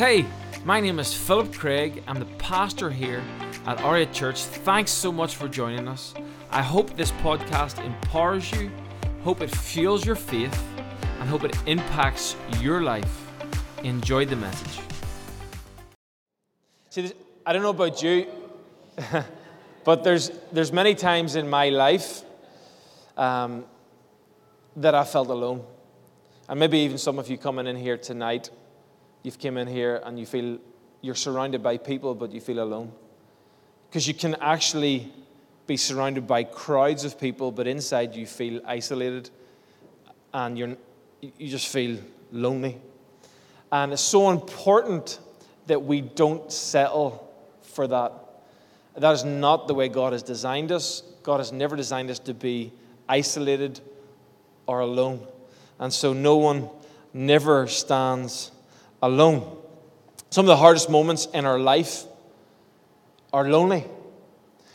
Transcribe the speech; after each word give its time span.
Hey, 0.00 0.24
my 0.64 0.80
name 0.80 0.98
is 0.98 1.12
Philip 1.12 1.52
Craig. 1.52 2.02
I'm 2.06 2.18
the 2.18 2.32
pastor 2.38 2.88
here 2.88 3.22
at 3.66 3.76
R8 3.80 4.14
Church. 4.14 4.44
Thanks 4.44 4.90
so 4.90 5.12
much 5.12 5.36
for 5.36 5.46
joining 5.46 5.86
us. 5.86 6.14
I 6.50 6.62
hope 6.62 6.96
this 6.96 7.12
podcast 7.20 7.84
empowers 7.84 8.50
you, 8.52 8.70
hope 9.22 9.42
it 9.42 9.54
fuels 9.54 10.06
your 10.06 10.16
faith, 10.16 10.58
and 11.18 11.28
hope 11.28 11.44
it 11.44 11.54
impacts 11.66 12.34
your 12.60 12.80
life. 12.80 13.30
Enjoy 13.82 14.24
the 14.24 14.36
message. 14.36 14.80
See, 16.88 17.12
I 17.44 17.52
don't 17.52 17.60
know 17.60 17.68
about 17.68 18.02
you, 18.02 18.26
but 19.84 20.02
there's, 20.02 20.30
there's 20.50 20.72
many 20.72 20.94
times 20.94 21.36
in 21.36 21.46
my 21.46 21.68
life 21.68 22.22
um, 23.18 23.66
that 24.76 24.94
I 24.94 25.04
felt 25.04 25.28
alone. 25.28 25.62
And 26.48 26.58
maybe 26.58 26.78
even 26.78 26.96
some 26.96 27.18
of 27.18 27.28
you 27.28 27.36
coming 27.36 27.66
in 27.66 27.76
here 27.76 27.98
tonight, 27.98 28.48
you've 29.22 29.38
come 29.38 29.56
in 29.56 29.68
here 29.68 30.00
and 30.04 30.18
you 30.18 30.26
feel 30.26 30.58
you're 31.02 31.14
surrounded 31.14 31.62
by 31.62 31.78
people, 31.78 32.14
but 32.14 32.32
you 32.32 32.40
feel 32.40 32.60
alone. 32.60 32.92
Because 33.88 34.06
you 34.06 34.14
can 34.14 34.34
actually 34.36 35.12
be 35.66 35.76
surrounded 35.76 36.26
by 36.26 36.44
crowds 36.44 37.04
of 37.04 37.18
people, 37.18 37.50
but 37.52 37.66
inside 37.66 38.14
you 38.14 38.26
feel 38.26 38.60
isolated 38.66 39.30
and 40.32 40.58
you're, 40.58 40.76
you 41.20 41.48
just 41.48 41.68
feel 41.68 41.98
lonely. 42.32 42.78
And 43.72 43.92
it's 43.92 44.02
so 44.02 44.30
important 44.30 45.20
that 45.66 45.82
we 45.82 46.00
don't 46.00 46.50
settle 46.50 47.32
for 47.62 47.86
that. 47.86 48.12
That 48.96 49.12
is 49.12 49.24
not 49.24 49.68
the 49.68 49.74
way 49.74 49.88
God 49.88 50.12
has 50.12 50.22
designed 50.22 50.72
us. 50.72 51.02
God 51.22 51.38
has 51.38 51.52
never 51.52 51.76
designed 51.76 52.10
us 52.10 52.18
to 52.20 52.34
be 52.34 52.72
isolated 53.08 53.80
or 54.66 54.80
alone. 54.80 55.26
And 55.78 55.92
so 55.92 56.12
no 56.12 56.36
one 56.36 56.68
never 57.12 57.66
stands 57.66 58.50
alone. 59.02 59.56
Some 60.30 60.44
of 60.44 60.48
the 60.48 60.56
hardest 60.56 60.88
moments 60.88 61.26
in 61.34 61.44
our 61.44 61.58
life 61.58 62.04
are 63.32 63.48
lonely. 63.48 63.84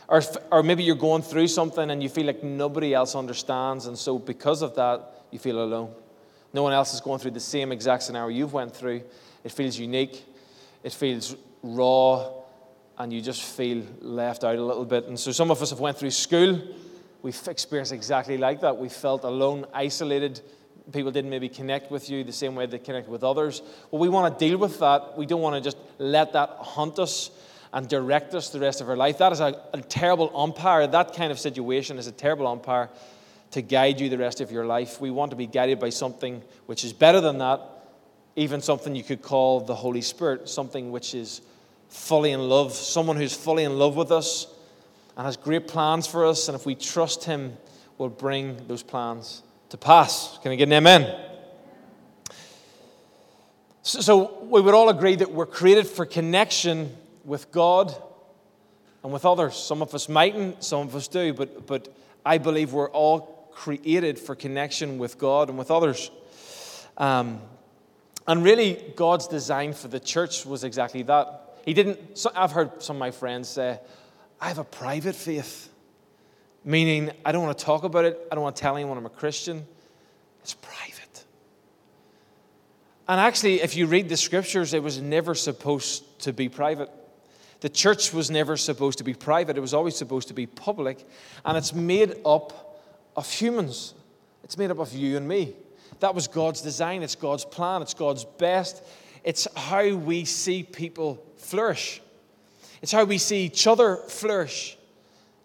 Or, 0.08 0.22
or 0.52 0.62
maybe 0.62 0.84
you're 0.84 0.94
going 0.94 1.22
through 1.22 1.48
something 1.48 1.90
and 1.90 2.02
you 2.02 2.08
feel 2.08 2.26
like 2.26 2.42
nobody 2.42 2.94
else 2.94 3.14
understands, 3.14 3.86
and 3.86 3.98
so 3.98 4.18
because 4.18 4.62
of 4.62 4.74
that, 4.76 5.24
you 5.30 5.38
feel 5.38 5.62
alone. 5.62 5.92
No 6.52 6.62
one 6.62 6.72
else 6.72 6.94
is 6.94 7.00
going 7.00 7.18
through 7.18 7.32
the 7.32 7.40
same 7.40 7.72
exact 7.72 8.04
scenario 8.04 8.28
you've 8.28 8.52
went 8.52 8.74
through. 8.74 9.02
It 9.42 9.52
feels 9.52 9.78
unique, 9.78 10.24
it 10.84 10.92
feels 10.92 11.34
raw, 11.62 12.30
and 12.98 13.12
you 13.12 13.20
just 13.20 13.42
feel 13.42 13.84
left 14.00 14.44
out 14.44 14.54
a 14.54 14.62
little 14.62 14.84
bit. 14.84 15.06
And 15.06 15.18
so 15.18 15.32
some 15.32 15.50
of 15.50 15.60
us 15.60 15.70
have 15.70 15.80
went 15.80 15.98
through 15.98 16.12
school. 16.12 16.60
We've 17.22 17.48
experienced 17.48 17.92
exactly 17.92 18.38
like 18.38 18.60
that. 18.60 18.76
We 18.76 18.88
felt 18.88 19.24
alone, 19.24 19.66
isolated. 19.74 20.40
People 20.92 21.10
didn't 21.10 21.30
maybe 21.30 21.48
connect 21.48 21.90
with 21.90 22.08
you 22.08 22.22
the 22.22 22.32
same 22.32 22.54
way 22.54 22.66
they 22.66 22.78
connect 22.78 23.08
with 23.08 23.24
others. 23.24 23.60
Well, 23.90 24.00
we 24.00 24.08
want 24.08 24.38
to 24.38 24.48
deal 24.48 24.58
with 24.58 24.78
that. 24.78 25.18
We 25.18 25.26
don't 25.26 25.40
want 25.40 25.56
to 25.56 25.60
just 25.60 25.76
let 25.98 26.32
that 26.34 26.50
haunt 26.60 26.98
us 26.98 27.30
and 27.72 27.88
direct 27.88 28.34
us 28.34 28.50
the 28.50 28.60
rest 28.60 28.80
of 28.80 28.88
our 28.88 28.96
life. 28.96 29.18
That 29.18 29.32
is 29.32 29.40
a, 29.40 29.60
a 29.72 29.80
terrible 29.80 30.30
umpire. 30.34 30.86
That 30.86 31.14
kind 31.14 31.32
of 31.32 31.40
situation 31.40 31.98
is 31.98 32.06
a 32.06 32.12
terrible 32.12 32.46
umpire 32.46 32.88
to 33.50 33.62
guide 33.62 34.00
you 34.00 34.08
the 34.08 34.18
rest 34.18 34.40
of 34.40 34.52
your 34.52 34.64
life. 34.64 35.00
We 35.00 35.10
want 35.10 35.30
to 35.30 35.36
be 35.36 35.46
guided 35.46 35.80
by 35.80 35.90
something 35.90 36.42
which 36.66 36.84
is 36.84 36.92
better 36.92 37.20
than 37.20 37.38
that, 37.38 37.60
even 38.36 38.60
something 38.60 38.94
you 38.94 39.02
could 39.02 39.22
call 39.22 39.60
the 39.60 39.74
Holy 39.74 40.02
Spirit, 40.02 40.48
something 40.48 40.92
which 40.92 41.14
is 41.14 41.40
fully 41.88 42.30
in 42.30 42.48
love, 42.48 42.72
someone 42.72 43.16
who's 43.16 43.34
fully 43.34 43.64
in 43.64 43.78
love 43.78 43.96
with 43.96 44.12
us 44.12 44.46
and 45.16 45.26
has 45.26 45.36
great 45.36 45.66
plans 45.66 46.06
for 46.06 46.26
us. 46.26 46.48
And 46.48 46.54
if 46.54 46.64
we 46.64 46.74
trust 46.74 47.24
Him, 47.24 47.56
will 47.98 48.08
bring 48.08 48.66
those 48.68 48.82
plans 48.82 49.42
to 49.70 49.76
pass. 49.76 50.38
Can 50.42 50.52
I 50.52 50.56
get 50.56 50.68
an 50.68 50.72
amen? 50.72 51.22
So, 53.82 54.42
we 54.42 54.60
would 54.60 54.74
all 54.74 54.88
agree 54.88 55.14
that 55.14 55.30
we're 55.30 55.46
created 55.46 55.86
for 55.86 56.04
connection 56.04 56.96
with 57.24 57.52
God 57.52 57.94
and 59.04 59.12
with 59.12 59.24
others. 59.24 59.54
Some 59.54 59.80
of 59.80 59.94
us 59.94 60.08
mightn't, 60.08 60.64
some 60.64 60.80
of 60.88 60.96
us 60.96 61.06
do, 61.06 61.32
but, 61.32 61.66
but 61.68 61.94
I 62.24 62.38
believe 62.38 62.72
we're 62.72 62.90
all 62.90 63.48
created 63.52 64.18
for 64.18 64.34
connection 64.34 64.98
with 64.98 65.18
God 65.18 65.48
and 65.48 65.56
with 65.56 65.70
others. 65.70 66.10
Um, 66.98 67.40
and 68.26 68.42
really, 68.42 68.92
God's 68.96 69.28
design 69.28 69.72
for 69.72 69.86
the 69.86 70.00
church 70.00 70.44
was 70.44 70.64
exactly 70.64 71.02
that. 71.04 71.60
He 71.64 71.72
didn't, 71.72 72.26
I've 72.34 72.52
heard 72.52 72.82
some 72.82 72.96
of 72.96 73.00
my 73.00 73.12
friends 73.12 73.48
say, 73.48 73.78
I 74.40 74.48
have 74.48 74.58
a 74.58 74.64
private 74.64 75.14
faith, 75.14 75.68
meaning 76.66 77.10
I 77.24 77.32
don't 77.32 77.42
want 77.42 77.56
to 77.56 77.64
talk 77.64 77.84
about 77.84 78.04
it, 78.04 78.20
I 78.30 78.34
don't 78.34 78.44
want 78.44 78.56
to 78.56 78.60
tell 78.60 78.76
anyone 78.76 78.98
I'm 78.98 79.06
a 79.06 79.10
Christian. 79.10 79.64
It's 80.42 80.52
private. 80.52 81.24
And 83.08 83.18
actually, 83.18 83.62
if 83.62 83.76
you 83.76 83.86
read 83.86 84.08
the 84.10 84.16
scriptures, 84.16 84.74
it 84.74 84.82
was 84.82 85.00
never 85.00 85.34
supposed 85.34 86.20
to 86.20 86.32
be 86.32 86.50
private. 86.50 86.90
The 87.60 87.68
church 87.70 88.12
was 88.12 88.30
never 88.30 88.56
supposed 88.56 88.98
to 88.98 89.04
be 89.04 89.14
private, 89.14 89.56
it 89.56 89.60
was 89.60 89.72
always 89.72 89.96
supposed 89.96 90.28
to 90.28 90.34
be 90.34 90.46
public. 90.46 91.06
And 91.44 91.56
it's 91.56 91.72
made 91.72 92.16
up 92.26 92.82
of 93.16 93.30
humans, 93.30 93.94
it's 94.44 94.58
made 94.58 94.70
up 94.70 94.78
of 94.78 94.92
you 94.92 95.16
and 95.16 95.26
me. 95.26 95.54
That 96.00 96.14
was 96.14 96.28
God's 96.28 96.60
design, 96.60 97.02
it's 97.02 97.14
God's 97.14 97.44
plan, 97.44 97.80
it's 97.80 97.94
God's 97.94 98.24
best. 98.24 98.82
It's 99.24 99.48
how 99.56 99.94
we 99.94 100.24
see 100.24 100.62
people 100.62 101.20
flourish. 101.36 102.00
It's 102.80 102.92
how 102.92 103.02
we 103.04 103.18
see 103.18 103.46
each 103.46 103.66
other 103.66 103.96
flourish. 103.96 104.75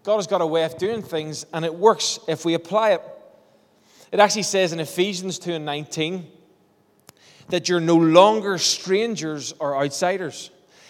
God 0.03 0.15
has 0.15 0.27
got 0.27 0.41
a 0.41 0.45
way 0.45 0.63
of 0.63 0.77
doing 0.77 1.01
things, 1.01 1.45
and 1.53 1.63
it 1.63 1.73
works 1.73 2.19
if 2.27 2.43
we 2.45 2.53
apply 2.53 2.91
it. 2.91 3.01
It 4.11 4.19
actually 4.19 4.43
says 4.43 4.73
in 4.73 4.79
Ephesians 4.79 5.39
2 5.39 5.53
and 5.53 5.65
19 5.65 6.27
that 7.49 7.69
you're 7.69 7.79
no 7.79 7.95
longer 7.97 8.57
strangers 8.57 9.53
or 9.59 9.77
outsiders. 9.77 10.49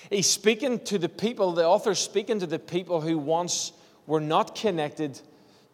He's 0.09 0.29
speaking 0.29 0.79
to 0.85 0.97
the 0.97 1.09
people, 1.09 1.53
the 1.53 1.65
author's 1.65 1.99
speaking 1.99 2.39
to 2.39 2.47
the 2.47 2.59
people 2.59 3.01
who 3.01 3.17
once 3.17 3.73
were 4.07 4.21
not 4.21 4.55
connected 4.55 5.19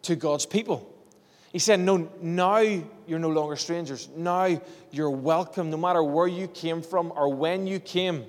to 0.02 0.16
God's 0.16 0.46
people. 0.46 0.94
He 1.52 1.58
said, 1.58 1.80
No, 1.80 2.10
now 2.20 2.58
you're 2.58 3.18
no 3.18 3.30
longer 3.30 3.56
strangers. 3.56 4.08
Now 4.16 4.60
you're 4.90 5.10
welcome, 5.10 5.70
no 5.70 5.76
matter 5.76 6.02
where 6.02 6.28
you 6.28 6.46
came 6.48 6.82
from 6.82 7.12
or 7.14 7.34
when 7.34 7.66
you 7.66 7.80
came 7.80 8.26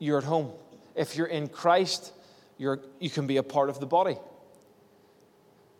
you're 0.00 0.18
at 0.18 0.24
home. 0.24 0.50
If 0.96 1.14
you're 1.14 1.26
in 1.26 1.48
Christ, 1.48 2.12
you're, 2.60 2.78
you 2.98 3.08
can 3.08 3.26
be 3.26 3.38
a 3.38 3.42
part 3.42 3.70
of 3.70 3.80
the 3.80 3.86
body. 3.86 4.16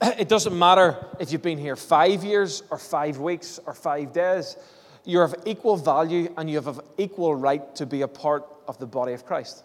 It 0.18 0.30
doesn't 0.30 0.58
matter 0.58 0.96
if 1.20 1.30
you've 1.30 1.42
been 1.42 1.58
here 1.58 1.76
five 1.76 2.24
years 2.24 2.62
or 2.70 2.78
five 2.78 3.18
weeks 3.18 3.60
or 3.66 3.74
five 3.74 4.14
days, 4.14 4.56
you're 5.04 5.24
of 5.24 5.34
equal 5.44 5.76
value 5.76 6.32
and 6.38 6.48
you 6.48 6.56
have 6.56 6.68
of 6.68 6.80
equal 6.96 7.34
right 7.34 7.76
to 7.76 7.84
be 7.84 8.00
a 8.00 8.08
part 8.08 8.46
of 8.66 8.78
the 8.78 8.86
body 8.86 9.12
of 9.12 9.26
Christ. 9.26 9.62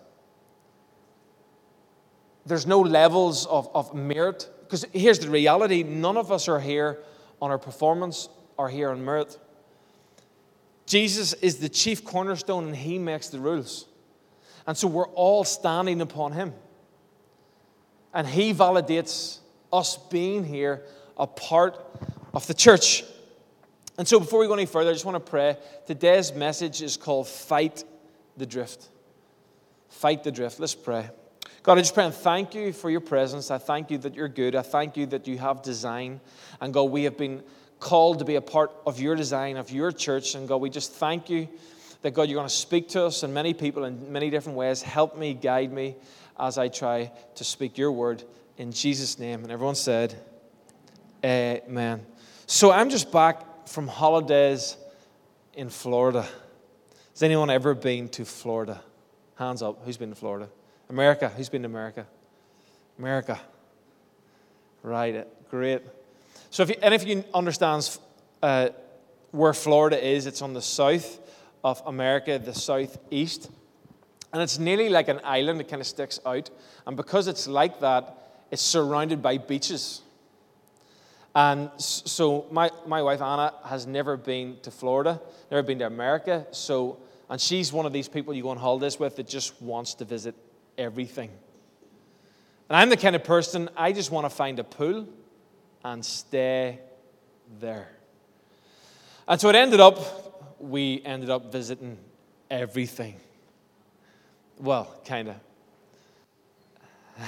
There's 2.45 2.67
no 2.67 2.81
levels 2.81 3.45
of, 3.45 3.69
of 3.73 3.95
merit, 3.95 4.49
because 4.63 4.85
here's 4.91 5.19
the 5.19 5.29
reality 5.29 5.83
none 5.83 6.17
of 6.17 6.33
us 6.33 6.49
are 6.49 6.59
here 6.59 6.99
on 7.41 7.49
our 7.49 7.57
performance 7.57 8.27
or 8.57 8.67
here 8.67 8.89
on 8.89 9.05
merit. 9.05 9.39
Jesus 10.85 11.31
is 11.33 11.59
the 11.59 11.69
chief 11.69 12.03
cornerstone 12.03 12.65
and 12.65 12.75
he 12.75 12.99
makes 12.99 13.29
the 13.29 13.39
rules. 13.39 13.87
And 14.67 14.75
so 14.75 14.87
we're 14.87 15.07
all 15.09 15.43
standing 15.43 16.01
upon 16.01 16.33
Him. 16.33 16.53
And 18.15 18.25
He 18.25 18.53
validates 18.53 19.39
us 19.71 19.97
being 20.09 20.45
here 20.45 20.81
a 21.17 21.27
part 21.27 21.77
of 22.33 22.47
the 22.47 22.53
church. 22.53 23.03
And 23.97 24.07
so 24.07 24.19
before 24.19 24.39
we 24.39 24.47
go 24.47 24.53
any 24.53 24.65
further, 24.65 24.89
I 24.89 24.93
just 24.93 25.05
want 25.05 25.23
to 25.23 25.29
pray. 25.29 25.57
Today's 25.85 26.33
message 26.33 26.81
is 26.81 26.97
called 26.97 27.27
Fight 27.27 27.83
the 28.37 28.45
Drift. 28.45 28.87
Fight 29.89 30.23
the 30.23 30.31
Drift. 30.31 30.59
Let's 30.59 30.75
pray. 30.75 31.09
God, 31.61 31.77
I 31.77 31.81
just 31.81 31.93
pray 31.93 32.05
and 32.05 32.13
thank 32.13 32.55
you 32.55 32.73
for 32.73 32.89
your 32.89 33.01
presence. 33.01 33.51
I 33.51 33.57
thank 33.57 33.91
you 33.91 33.97
that 33.99 34.13
you're 34.13 34.27
good. 34.27 34.55
I 34.55 34.61
thank 34.61 34.97
you 34.97 35.05
that 35.07 35.27
you 35.27 35.37
have 35.37 35.61
design. 35.61 36.21
And 36.61 36.73
God, 36.73 36.83
we 36.83 37.03
have 37.03 37.17
been 37.17 37.43
called 37.79 38.19
to 38.19 38.25
be 38.25 38.35
a 38.35 38.41
part 38.41 38.71
of 38.85 38.99
your 38.99 39.15
design, 39.15 39.57
of 39.57 39.71
your 39.71 39.91
church. 39.91 40.35
And 40.35 40.47
God, 40.47 40.57
we 40.57 40.69
just 40.69 40.93
thank 40.93 41.29
you 41.29 41.47
that 42.01 42.13
God, 42.13 42.29
you're 42.29 42.37
going 42.37 42.47
to 42.47 42.53
speak 42.53 42.89
to 42.89 43.05
us 43.05 43.23
and 43.23 43.33
many 43.33 43.53
people 43.53 43.85
in 43.85 44.11
many 44.11 44.29
different 44.29 44.57
ways. 44.57 44.81
Help 44.81 45.17
me, 45.17 45.33
guide 45.33 45.71
me 45.73 45.95
as 46.39 46.57
I 46.57 46.67
try 46.67 47.11
to 47.35 47.43
speak 47.43 47.77
your 47.77 47.91
word 47.91 48.23
in 48.57 48.71
Jesus' 48.71 49.19
name. 49.19 49.43
And 49.43 49.51
everyone 49.51 49.75
said, 49.75 50.15
Amen. 51.23 52.05
So 52.45 52.71
I'm 52.71 52.89
just 52.89 53.11
back 53.11 53.67
from 53.67 53.87
holidays 53.87 54.77
in 55.53 55.69
Florida. 55.69 56.27
Has 57.13 57.23
anyone 57.23 57.49
ever 57.49 57.73
been 57.73 58.09
to 58.09 58.25
Florida? 58.25 58.81
Hands 59.35 59.61
up. 59.61 59.81
Who's 59.85 59.97
been 59.97 60.09
to 60.09 60.15
Florida? 60.15 60.49
America. 60.89 61.29
Who's 61.29 61.49
been 61.49 61.63
to 61.63 61.67
America? 61.67 62.05
America. 62.99 63.39
Right. 64.83 65.25
Great. 65.49 65.81
So 66.51 66.63
if 66.63 66.69
you, 66.69 66.75
and 66.81 66.93
if 66.93 67.07
you 67.07 67.23
understand 67.33 67.97
uh, 68.43 68.69
where 69.31 69.53
Florida 69.53 70.05
is, 70.05 70.25
it's 70.25 70.41
on 70.41 70.53
the 70.53 70.61
south 70.61 71.19
of 71.63 71.81
America, 71.85 72.37
the 72.37 72.53
southeast. 72.53 73.49
And 74.35 74.41
it's 74.41 74.59
nearly 74.59 74.89
like 74.89 75.07
an 75.07 75.21
island, 75.23 75.61
it 75.61 75.69
kind 75.69 75.81
of 75.81 75.87
sticks 75.87 76.19
out. 76.25 76.49
And 76.85 76.97
because 76.97 77.27
it's 77.29 77.47
like 77.47 77.79
that, 77.79 78.43
it's 78.51 78.61
surrounded 78.61 79.21
by 79.21 79.37
beaches. 79.37 80.01
And 81.33 81.69
so 81.77 82.45
my, 82.51 82.69
my 82.85 83.01
wife 83.01 83.21
Anna 83.21 83.53
has 83.63 83.87
never 83.87 84.17
been 84.17 84.57
to 84.63 84.71
Florida, 84.71 85.21
never 85.49 85.63
been 85.63 85.79
to 85.79 85.87
America. 85.87 86.47
So 86.51 86.97
And 87.29 87.39
she's 87.41 87.73
one 87.73 87.85
of 87.85 87.93
these 87.93 88.07
people 88.07 88.33
you 88.33 88.43
go 88.43 88.49
on 88.49 88.57
holidays 88.57 88.99
with 88.99 89.15
that 89.15 89.27
just 89.27 89.61
wants 89.61 89.95
to 89.95 90.05
visit 90.05 90.35
everything. 90.77 91.31
And 92.69 92.77
I'm 92.77 92.89
the 92.89 92.97
kind 92.97 93.15
of 93.15 93.23
person, 93.23 93.69
I 93.75 93.91
just 93.91 94.11
want 94.11 94.25
to 94.25 94.29
find 94.29 94.59
a 94.59 94.63
pool 94.63 95.07
and 95.83 96.03
stay 96.03 96.79
there. 97.59 97.87
And 99.27 99.39
so 99.39 99.49
it 99.49 99.55
ended 99.55 99.79
up, 99.79 100.59
we 100.59 101.01
ended 101.05 101.29
up 101.29 101.51
visiting 101.51 101.97
everything. 102.49 103.15
Well, 104.59 104.93
kind 105.05 105.35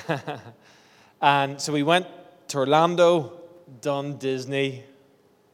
of. 0.10 0.18
and 1.22 1.62
so 1.62 1.74
we 1.74 1.84
went 1.84 2.08
to 2.50 2.58
Orlando, 2.58 3.34
done 3.82 4.18
Disney. 4.18 4.84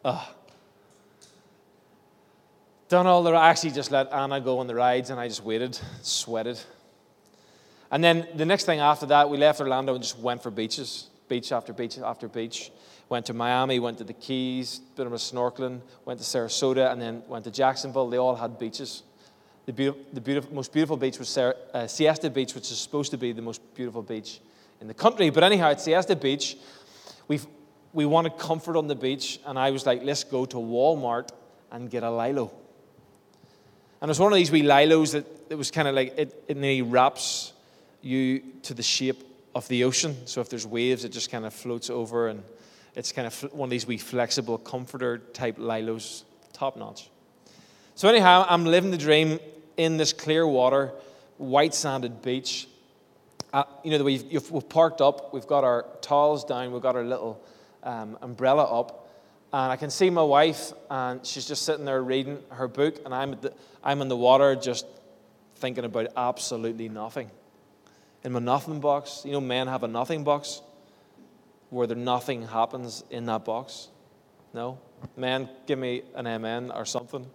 Ugh. 0.05 0.27
Done 2.89 3.07
all 3.07 3.23
the, 3.23 3.31
I 3.31 3.49
actually 3.49 3.71
just 3.71 3.89
let 3.89 4.13
Anna 4.13 4.39
go 4.39 4.59
on 4.59 4.67
the 4.67 4.75
rides 4.75 5.09
and 5.09 5.19
I 5.19 5.27
just 5.27 5.43
waited, 5.43 5.79
sweated. 6.03 6.59
And 7.89 8.03
then 8.03 8.27
the 8.35 8.45
next 8.45 8.65
thing 8.65 8.79
after 8.79 9.07
that, 9.07 9.29
we 9.29 9.37
left 9.37 9.59
Orlando 9.59 9.95
and 9.95 10.03
just 10.03 10.19
went 10.19 10.43
for 10.43 10.51
beaches, 10.51 11.07
beach 11.27 11.51
after 11.51 11.73
beach 11.73 11.97
after 11.97 12.27
beach. 12.27 12.71
Went 13.09 13.25
to 13.27 13.33
Miami, 13.33 13.79
went 13.79 13.97
to 13.97 14.03
the 14.03 14.13
Keys, 14.13 14.79
bit 14.95 15.05
of 15.05 15.13
a 15.13 15.17
snorkeling, 15.17 15.81
went 16.05 16.19
to 16.19 16.25
Sarasota, 16.25 16.91
and 16.91 17.01
then 17.01 17.23
went 17.27 17.43
to 17.45 17.51
Jacksonville. 17.51 18.09
They 18.09 18.17
all 18.17 18.35
had 18.35 18.57
beaches. 18.57 19.03
The, 19.65 19.73
be- 19.73 19.93
the 20.11 20.21
beautiful, 20.21 20.53
most 20.53 20.73
beautiful 20.73 20.97
beach 20.97 21.19
was 21.19 21.29
Sarah, 21.29 21.55
uh, 21.73 21.87
Siesta 21.87 22.29
Beach, 22.29 22.53
which 22.53 22.69
is 22.69 22.77
supposed 22.77 23.11
to 23.11 23.17
be 23.17 23.31
the 23.31 23.41
most 23.41 23.61
beautiful 23.75 24.01
beach 24.01 24.39
in 24.81 24.87
the 24.87 24.93
country. 24.93 25.29
But 25.29 25.43
anyhow, 25.43 25.69
at 25.69 25.79
Siesta 25.79 26.15
Beach, 26.15 26.57
we 27.27 27.39
we 27.93 28.05
wanted 28.05 28.37
comfort 28.37 28.75
on 28.75 28.87
the 28.87 28.95
beach, 28.95 29.39
and 29.45 29.57
I 29.57 29.71
was 29.71 29.85
like, 29.85 30.01
let's 30.03 30.23
go 30.23 30.45
to 30.45 30.57
Walmart 30.57 31.29
and 31.71 31.89
get 31.89 32.03
a 32.03 32.09
lilo. 32.09 32.51
And 34.01 34.09
it 34.09 34.11
was 34.11 34.19
one 34.19 34.33
of 34.33 34.35
these 34.35 34.51
wee 34.51 34.63
lilos 34.63 35.11
that 35.11 35.25
it 35.49 35.55
was 35.55 35.71
kind 35.71 35.87
of 35.87 35.95
like 35.95 36.17
it, 36.17 36.43
it 36.47 36.57
nearly 36.57 36.81
wraps 36.81 37.53
you 38.01 38.41
to 38.63 38.73
the 38.73 38.83
shape 38.83 39.23
of 39.55 39.67
the 39.67 39.83
ocean. 39.83 40.17
So 40.25 40.41
if 40.41 40.49
there's 40.49 40.65
waves, 40.65 41.05
it 41.05 41.09
just 41.09 41.31
kind 41.31 41.45
of 41.45 41.53
floats 41.53 41.89
over, 41.89 42.27
and 42.27 42.43
it's 42.95 43.11
kind 43.11 43.27
of 43.27 43.39
one 43.53 43.67
of 43.67 43.69
these 43.69 43.87
wee 43.87 43.97
flexible 43.97 44.57
comforter 44.57 45.19
type 45.19 45.57
lilos, 45.57 46.23
top 46.51 46.75
notch. 46.75 47.09
So 47.95 48.09
anyhow, 48.09 48.45
I'm 48.49 48.65
living 48.65 48.91
the 48.91 48.97
dream 48.97 49.39
in 49.77 49.97
this 49.97 50.13
clear 50.13 50.47
water, 50.47 50.91
white 51.37 51.73
sanded 51.75 52.21
beach. 52.21 52.67
Uh, 53.51 53.65
you 53.83 53.95
know, 53.97 54.03
we've, 54.03 54.23
we've 54.49 54.69
parked 54.69 54.99
up, 54.99 55.33
we've 55.33 55.45
got 55.45 55.63
our 55.63 55.85
towels 56.01 56.43
down, 56.43 56.71
we've 56.71 56.81
got 56.81 56.95
our 56.95 57.03
little 57.03 57.43
um, 57.83 58.17
umbrella 58.21 58.63
up, 58.63 59.09
and 59.53 59.71
I 59.71 59.75
can 59.75 59.91
see 59.91 60.09
my 60.09 60.23
wife, 60.23 60.73
and 60.89 61.23
she's 61.23 61.45
just 61.45 61.61
sitting 61.63 61.85
there 61.85 62.01
reading 62.01 62.39
her 62.49 62.67
book, 62.67 62.99
and 63.05 63.13
I'm, 63.13 63.39
the, 63.39 63.53
I'm 63.83 64.01
in 64.01 64.07
the 64.07 64.17
water 64.17 64.55
just 64.55 64.87
thinking 65.57 65.85
about 65.85 66.07
absolutely 66.17 66.89
nothing 66.89 67.29
in 68.23 68.31
my 68.31 68.39
nothing 68.39 68.79
box. 68.79 69.21
You 69.25 69.33
know, 69.33 69.41
men 69.41 69.67
have 69.67 69.83
a 69.83 69.87
nothing 69.87 70.23
box 70.23 70.61
where 71.69 71.87
there 71.87 71.97
nothing 71.97 72.47
happens 72.47 73.03
in 73.09 73.25
that 73.25 73.45
box. 73.45 73.89
No? 74.53 74.79
Men, 75.17 75.49
give 75.67 75.79
me 75.79 76.03
an 76.15 76.27
amen 76.27 76.71
or 76.71 76.85
something. 76.85 77.25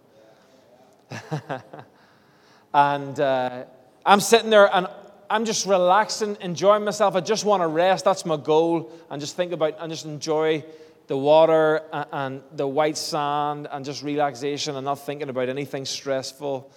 and 2.73 3.19
uh, 3.19 3.63
I'm 4.05 4.19
sitting 4.19 4.49
there 4.49 4.73
and 4.73 4.87
I'm 5.29 5.45
just 5.45 5.65
relaxing, 5.65 6.37
enjoying 6.41 6.83
myself. 6.83 7.15
I 7.15 7.19
just 7.19 7.45
want 7.45 7.61
to 7.61 7.67
rest. 7.67 8.05
That's 8.05 8.25
my 8.25 8.37
goal. 8.37 8.91
And 9.09 9.21
just 9.21 9.35
think 9.35 9.51
about 9.51 9.75
and 9.79 9.91
just 9.91 10.05
enjoy 10.05 10.63
the 11.07 11.17
water 11.17 11.81
and, 11.91 12.05
and 12.11 12.41
the 12.53 12.67
white 12.67 12.97
sand 12.97 13.67
and 13.71 13.83
just 13.83 14.03
relaxation 14.03 14.75
and 14.75 14.85
not 14.85 15.05
thinking 15.05 15.29
about 15.29 15.49
anything 15.49 15.85
stressful. 15.85 16.71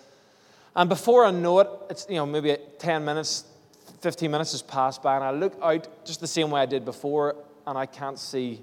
And 0.75 0.89
before 0.89 1.25
I 1.25 1.31
know 1.31 1.61
it, 1.61 1.69
it's 1.91 2.07
you 2.09 2.17
know 2.17 2.27
maybe 2.27 2.57
10 2.79 3.05
minutes, 3.05 3.45
15 4.01 4.31
minutes 4.31 4.53
has 4.53 4.63
passed 4.63 5.03
by, 5.03 5.17
and 5.17 5.25
I 5.25 5.31
look 5.31 5.59
out 5.63 6.07
just 6.07 6.21
the 6.21 6.27
same 6.27 6.51
way 6.51 6.63
I 6.63 6.67
did 6.67 6.85
before, 6.85 7.37
and 7.67 7.77
I 7.77 7.85
can't 7.85 8.19
see 8.19 8.63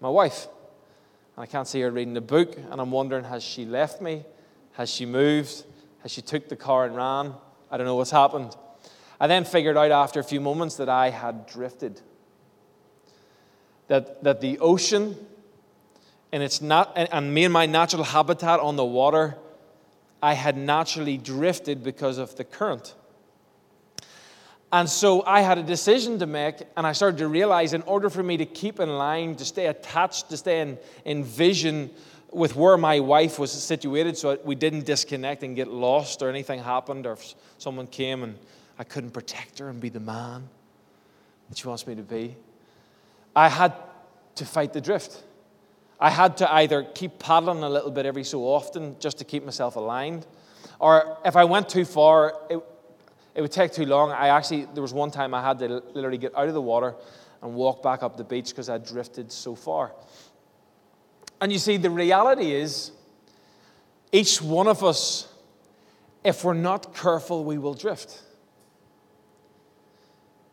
my 0.00 0.08
wife. 0.08 0.46
And 1.36 1.42
I 1.42 1.46
can't 1.46 1.66
see 1.66 1.80
her 1.80 1.90
reading 1.90 2.14
the 2.14 2.20
book, 2.20 2.56
and 2.70 2.80
I'm 2.80 2.92
wondering, 2.92 3.24
has 3.24 3.42
she 3.42 3.64
left 3.64 4.00
me? 4.00 4.24
Has 4.74 4.90
she 4.90 5.06
moved? 5.06 5.64
Has 6.02 6.12
she 6.12 6.22
took 6.22 6.48
the 6.48 6.56
car 6.56 6.84
and 6.84 6.94
ran? 6.94 7.34
I 7.70 7.76
don't 7.76 7.86
know 7.86 7.96
what's 7.96 8.10
happened. 8.10 8.54
I 9.18 9.26
then 9.26 9.44
figured 9.44 9.76
out 9.76 9.90
after 9.90 10.20
a 10.20 10.24
few 10.24 10.40
moments 10.40 10.76
that 10.76 10.88
I 10.88 11.10
had 11.10 11.46
drifted. 11.46 12.00
That, 13.88 14.22
that 14.24 14.40
the 14.40 14.58
ocean 14.60 15.16
and 16.34 16.42
it's 16.42 16.60
not 16.60 16.92
and 16.96 17.32
me 17.32 17.44
and 17.44 17.52
my 17.52 17.66
natural 17.66 18.02
habitat 18.02 18.58
on 18.58 18.74
the 18.74 18.84
water, 18.84 19.36
I 20.20 20.32
had 20.32 20.56
naturally 20.56 21.16
drifted 21.16 21.84
because 21.84 22.18
of 22.18 22.34
the 22.34 22.42
current. 22.42 22.94
And 24.72 24.90
so 24.90 25.22
I 25.24 25.42
had 25.42 25.58
a 25.58 25.62
decision 25.62 26.18
to 26.18 26.26
make, 26.26 26.56
and 26.76 26.84
I 26.84 26.90
started 26.90 27.18
to 27.18 27.28
realize 27.28 27.72
in 27.72 27.82
order 27.82 28.10
for 28.10 28.24
me 28.24 28.36
to 28.38 28.46
keep 28.46 28.80
in 28.80 28.88
line, 28.88 29.36
to 29.36 29.44
stay 29.44 29.66
attached, 29.66 30.30
to 30.30 30.36
stay 30.36 30.60
in, 30.60 30.78
in 31.04 31.22
vision 31.22 31.90
with 32.34 32.56
where 32.56 32.76
my 32.76 32.98
wife 32.98 33.38
was 33.38 33.52
situated, 33.52 34.16
so 34.18 34.38
we 34.44 34.56
didn't 34.56 34.84
disconnect 34.84 35.44
and 35.44 35.54
get 35.54 35.68
lost 35.68 36.20
or 36.20 36.28
anything 36.28 36.60
happened, 36.60 37.06
or 37.06 37.12
if 37.12 37.34
someone 37.58 37.86
came 37.86 38.24
and 38.24 38.36
I 38.78 38.84
couldn't 38.84 39.12
protect 39.12 39.60
her 39.60 39.68
and 39.68 39.80
be 39.80 39.88
the 39.88 40.00
man 40.00 40.48
that 41.48 41.58
she 41.58 41.68
wants 41.68 41.86
me 41.86 41.94
to 41.94 42.02
be, 42.02 42.34
I 43.36 43.48
had 43.48 43.72
to 44.34 44.44
fight 44.44 44.72
the 44.72 44.80
drift. 44.80 45.22
I 46.00 46.10
had 46.10 46.36
to 46.38 46.52
either 46.52 46.82
keep 46.82 47.20
paddling 47.20 47.62
a 47.62 47.68
little 47.70 47.92
bit 47.92 48.04
every 48.04 48.24
so 48.24 48.42
often 48.42 48.96
just 48.98 49.18
to 49.18 49.24
keep 49.24 49.44
myself 49.44 49.76
aligned, 49.76 50.26
or 50.80 51.18
if 51.24 51.36
I 51.36 51.44
went 51.44 51.68
too 51.68 51.84
far, 51.84 52.34
it, 52.50 52.58
it 53.36 53.42
would 53.42 53.52
take 53.52 53.72
too 53.72 53.86
long. 53.86 54.10
I 54.10 54.28
actually, 54.28 54.66
there 54.74 54.82
was 54.82 54.92
one 54.92 55.12
time 55.12 55.34
I 55.34 55.42
had 55.42 55.60
to 55.60 55.82
literally 55.94 56.18
get 56.18 56.36
out 56.36 56.48
of 56.48 56.54
the 56.54 56.60
water 56.60 56.96
and 57.42 57.54
walk 57.54 57.82
back 57.82 58.02
up 58.02 58.16
the 58.16 58.24
beach 58.24 58.48
because 58.48 58.68
I 58.68 58.78
drifted 58.78 59.30
so 59.30 59.54
far. 59.54 59.92
And 61.44 61.52
you 61.52 61.58
see, 61.58 61.76
the 61.76 61.90
reality 61.90 62.52
is, 62.52 62.90
each 64.12 64.40
one 64.40 64.66
of 64.66 64.82
us, 64.82 65.30
if 66.24 66.42
we're 66.42 66.54
not 66.54 66.94
careful, 66.94 67.44
we 67.44 67.58
will 67.58 67.74
drift. 67.74 68.22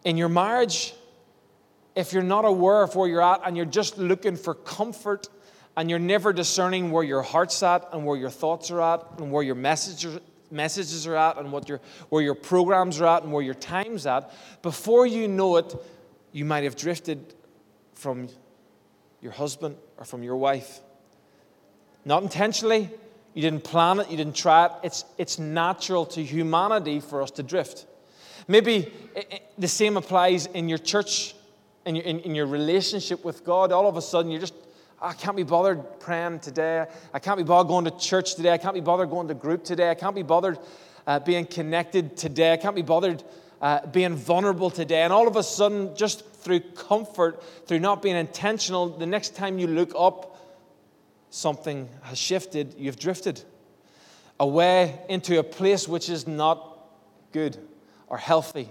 In 0.04 0.18
your 0.18 0.28
marriage, 0.28 0.94
if 1.96 2.12
you're 2.12 2.24
not 2.24 2.44
aware 2.44 2.84
of 2.84 2.94
where 2.98 3.08
you're 3.08 3.22
at 3.22 3.40
and 3.46 3.56
you're 3.56 3.66
just 3.66 4.00
looking 4.00 4.36
for 4.36 4.54
comfort 4.54 5.30
and 5.78 5.90
you're 5.90 5.98
never 5.98 6.34
discerning 6.34 6.92
where 6.92 7.06
your 7.06 7.22
heart's 7.22 7.64
at 7.64 7.88
and 7.94 8.06
where 8.06 8.18
your 8.18 8.30
thoughts 8.30 8.70
are 8.70 8.82
at 8.82 9.02
and 9.18 9.32
where 9.32 9.44
your 9.44 9.56
messages 9.56 11.08
are 11.08 11.16
at 11.16 11.38
and 11.38 11.54
what 11.54 11.70
your, 11.70 11.80
where 12.10 12.22
your 12.22 12.36
programs 12.36 13.00
are 13.00 13.08
at 13.16 13.24
and 13.24 13.32
where 13.32 13.44
your 13.44 13.54
time's 13.54 14.06
at, 14.06 14.30
before 14.62 15.08
you 15.08 15.30
know 15.30 15.56
it, 15.56 15.74
you 16.34 16.44
might 16.44 16.66
have 16.66 16.76
drifted 16.76 17.34
from 17.94 18.28
your 19.22 19.32
husband 19.32 19.78
or 19.98 20.06
from 20.06 20.24
your 20.24 20.36
wife. 20.36 20.80
Not 22.06 22.24
intentionally, 22.24 22.90
you 23.34 23.42
didn't 23.42 23.64
plan 23.64 24.00
it, 24.00 24.10
you 24.10 24.18
didn't 24.18 24.36
try 24.36 24.66
it. 24.66 24.72
It's, 24.84 25.06
it's 25.18 25.40
natural 25.40 26.06
to 26.08 26.24
humanity 26.24 27.00
for 27.00 27.22
us 27.22 27.32
to 27.32 27.44
drift. 27.44 27.86
Maybe 28.48 28.92
the 29.58 29.68
same 29.68 29.98
applies 29.98 30.48
in 30.48 30.68
your 30.68 30.80
church, 30.80 31.36
in 31.86 31.96
your, 31.96 32.06
in, 32.06 32.20
in 32.22 32.36
your 32.36 32.48
relationship 32.48 33.24
with 33.24 33.46
God. 33.46 33.72
All 33.72 33.88
of 33.88 33.98
a 33.98 34.02
sudden, 34.02 34.32
you're 34.32 34.42
just 34.42 34.56
I 35.04 35.14
can't 35.14 35.36
be 35.36 35.44
bothered 35.44 36.00
praying 36.00 36.40
today. 36.42 36.86
I 37.12 37.18
can't 37.18 37.38
be 37.38 37.44
bothered 37.44 37.68
going 37.68 37.86
to 37.86 37.92
church 37.92 38.36
today. 38.36 38.52
I 38.52 38.60
can't 38.60 38.76
be 38.76 38.82
bothered 38.82 39.10
going 39.10 39.28
to 39.30 39.34
group 39.34 39.64
today. 39.64 39.90
I 39.90 39.96
can't 39.96 40.14
be 40.14 40.22
bothered 40.22 40.60
uh, 41.08 41.20
being 41.20 41.48
connected 41.48 42.16
today. 42.16 42.54
I 42.54 42.58
can't 42.58 42.76
be 42.76 42.84
bothered 42.84 43.24
uh, 43.62 43.88
being 43.88 44.16
vulnerable 44.16 44.70
today. 44.70 45.02
And 45.02 45.12
all 45.12 45.28
of 45.28 45.36
a 45.38 45.44
sudden, 45.44 45.96
just 45.96 46.24
through 46.42 46.60
comfort, 46.60 47.44
through 47.68 47.80
not 47.80 48.02
being 48.02 48.16
intentional, 48.16 48.90
the 48.90 49.06
next 49.06 49.36
time 49.36 49.60
you 49.60 49.68
look 49.68 49.94
up, 49.98 50.38
something 51.30 51.90
has 52.04 52.18
shifted. 52.18 52.76
You've 52.78 53.00
drifted 53.00 53.44
away 54.40 55.00
into 55.08 55.40
a 55.40 55.44
place 55.44 55.88
which 55.88 56.10
is 56.10 56.28
not 56.28 56.80
good 57.32 57.58
or 58.08 58.18
healthy. 58.18 58.70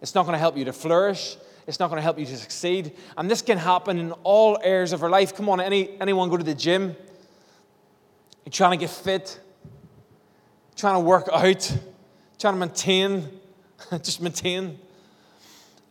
It's 0.00 0.14
not 0.14 0.22
going 0.22 0.34
to 0.34 0.38
help 0.38 0.56
you 0.56 0.64
to 0.64 0.72
flourish. 0.72 1.36
It's 1.66 1.78
not 1.78 1.88
going 1.88 1.98
to 1.98 2.02
help 2.02 2.18
you 2.18 2.26
to 2.26 2.36
succeed. 2.36 2.92
And 3.16 3.30
this 3.30 3.42
can 3.42 3.58
happen 3.58 3.98
in 3.98 4.12
all 4.22 4.58
areas 4.62 4.92
of 4.92 5.02
our 5.02 5.10
life. 5.10 5.34
Come 5.34 5.48
on, 5.48 5.60
any, 5.60 6.00
anyone 6.00 6.30
go 6.30 6.36
to 6.36 6.44
the 6.44 6.54
gym? 6.54 6.96
You're 8.44 8.52
trying 8.52 8.72
to 8.72 8.76
get 8.78 8.90
fit, 8.90 9.38
trying 10.74 10.94
to 10.94 11.00
work 11.00 11.28
out, 11.32 11.76
trying 12.38 12.54
to 12.54 12.58
maintain, 12.58 13.28
just 14.02 14.22
maintain. 14.22 14.78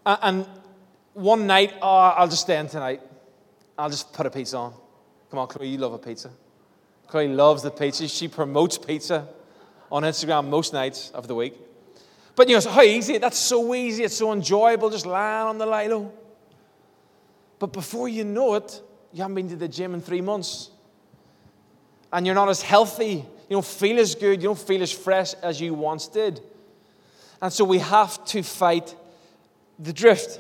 And 0.06 0.48
one 1.20 1.48
night, 1.48 1.74
oh, 1.82 1.88
I'll 1.88 2.28
just 2.28 2.42
stay 2.42 2.58
in 2.58 2.68
tonight. 2.68 3.02
I'll 3.78 3.90
just 3.90 4.14
put 4.14 4.26
a 4.26 4.30
pizza 4.30 4.58
on. 4.58 4.74
Come 5.30 5.40
on, 5.40 5.48
Chloe, 5.48 5.68
you 5.68 5.78
love 5.78 5.94
a 5.94 5.98
pizza. 5.98 6.32
Chloe 7.08 7.28
loves 7.28 7.62
the 7.62 7.72
pizza. 7.72 8.08
She 8.08 8.28
promotes 8.28 8.78
pizza 8.78 9.28
on 9.92 10.04
Instagram 10.04 10.48
most 10.48 10.74
nights 10.74 11.12
of 11.12 11.28
the 11.28 11.36
week. 11.36 11.56
But 12.36 12.48
you 12.48 12.58
know, 12.58 12.72
how 12.72 12.82
easy? 12.82 13.18
That's 13.18 13.38
so 13.38 13.74
easy. 13.76 14.04
It's 14.04 14.16
so 14.16 14.32
enjoyable 14.32 14.90
just 14.90 15.06
lying 15.06 15.48
on 15.48 15.58
the 15.58 15.66
lilo. 15.66 16.12
But 17.58 17.74
before 17.74 18.08
you 18.08 18.24
know 18.24 18.56
it, 18.56 18.82
you 19.12 19.22
haven't 19.22 19.36
been 19.36 19.50
to 19.50 19.56
the 19.56 19.68
gym 19.68 19.94
in 19.94 20.02
three 20.02 20.22
months. 20.22 20.70
And 22.14 22.26
you're 22.26 22.36
not 22.36 22.50
as 22.50 22.62
healthy. 22.62 23.26
You 23.50 23.56
don't 23.56 23.66
feel 23.66 24.00
as 24.00 24.16
good. 24.16 24.42
You 24.42 24.50
don't 24.50 24.60
feel 24.60 24.82
as 24.82 24.92
fresh 24.92 25.34
as 25.36 25.60
you 25.60 25.74
once 25.74 26.08
did. 26.08 26.40
And 27.42 27.52
so 27.52 27.66
we 27.66 27.80
have 27.80 28.24
to 28.26 28.44
fight 28.44 28.96
the 29.78 29.94
drift. 29.94 30.40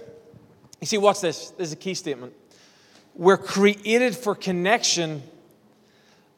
You 0.79 0.87
see, 0.87 0.97
what's 0.97 1.21
this? 1.21 1.51
This 1.51 1.67
is 1.67 1.73
a 1.73 1.77
key 1.77 1.93
statement. 1.93 2.33
We're 3.15 3.37
created 3.37 4.15
for 4.15 4.33
connection, 4.33 5.21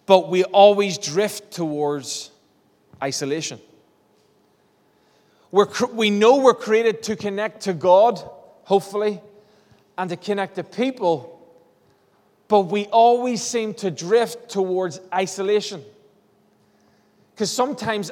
but 0.05 0.29
we 0.29 0.43
always 0.45 0.98
drift 0.98 1.51
towards 1.51 2.31
isolation. 3.03 3.60
We're, 5.51 5.67
we 5.91 6.10
know 6.10 6.38
we're 6.38 6.53
created 6.53 7.03
to 7.03 7.15
connect 7.15 7.62
to 7.62 7.74
God, 7.74 8.19
hopefully, 8.63 9.21
and 9.98 10.10
to 10.10 10.15
connect 10.15 10.55
to 10.55 10.63
people, 10.63 11.39
but 12.48 12.62
we 12.62 12.86
always 12.86 13.41
seem 13.41 13.74
to 13.75 13.91
drift 13.91 14.50
towards 14.50 15.00
isolation. 15.13 15.83
Because 17.36 17.51
sometimes, 17.51 18.12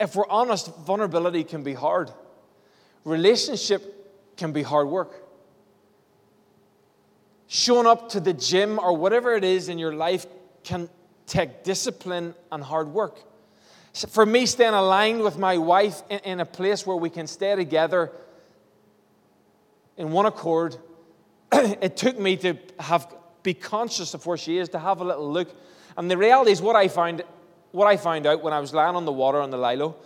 if 0.00 0.16
we're 0.16 0.28
honest, 0.28 0.74
vulnerability 0.78 1.44
can 1.44 1.62
be 1.62 1.74
hard. 1.74 2.10
Relationship 3.04 4.36
can 4.36 4.52
be 4.52 4.62
hard 4.62 4.88
work. 4.88 5.19
Showing 7.52 7.88
up 7.88 8.10
to 8.10 8.20
the 8.20 8.32
gym 8.32 8.78
or 8.78 8.96
whatever 8.96 9.34
it 9.34 9.42
is 9.42 9.68
in 9.68 9.76
your 9.76 9.92
life 9.92 10.24
can 10.62 10.88
take 11.26 11.64
discipline 11.64 12.32
and 12.52 12.62
hard 12.62 12.86
work. 12.86 13.18
For 14.08 14.24
me, 14.24 14.46
staying 14.46 14.74
aligned 14.74 15.22
with 15.22 15.36
my 15.36 15.58
wife 15.58 16.00
in, 16.08 16.20
in 16.20 16.38
a 16.38 16.46
place 16.46 16.86
where 16.86 16.96
we 16.96 17.10
can 17.10 17.26
stay 17.26 17.56
together 17.56 18.12
in 19.96 20.12
one 20.12 20.26
accord, 20.26 20.76
it 21.52 21.96
took 21.96 22.16
me 22.20 22.36
to 22.36 22.56
have 22.78 23.12
be 23.42 23.52
conscious 23.52 24.14
of 24.14 24.24
where 24.26 24.36
she 24.36 24.58
is, 24.58 24.68
to 24.68 24.78
have 24.78 25.00
a 25.00 25.04
little 25.04 25.28
look. 25.28 25.52
And 25.96 26.08
the 26.08 26.16
reality 26.16 26.52
is, 26.52 26.62
what 26.62 26.76
I 26.76 26.86
found, 26.86 27.24
what 27.72 27.88
I 27.88 27.96
found 27.96 28.26
out 28.26 28.44
when 28.44 28.52
I 28.52 28.60
was 28.60 28.72
lying 28.72 28.94
on 28.94 29.06
the 29.06 29.12
water 29.12 29.40
on 29.40 29.50
the 29.50 29.58
Lilo, 29.58 29.96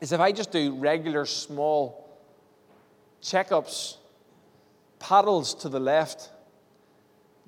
is 0.00 0.12
if 0.12 0.20
I 0.20 0.32
just 0.32 0.52
do 0.52 0.74
regular 0.74 1.26
small 1.26 2.08
checkups, 3.20 3.98
paddles 4.98 5.52
to 5.56 5.68
the 5.68 5.80
left, 5.80 6.30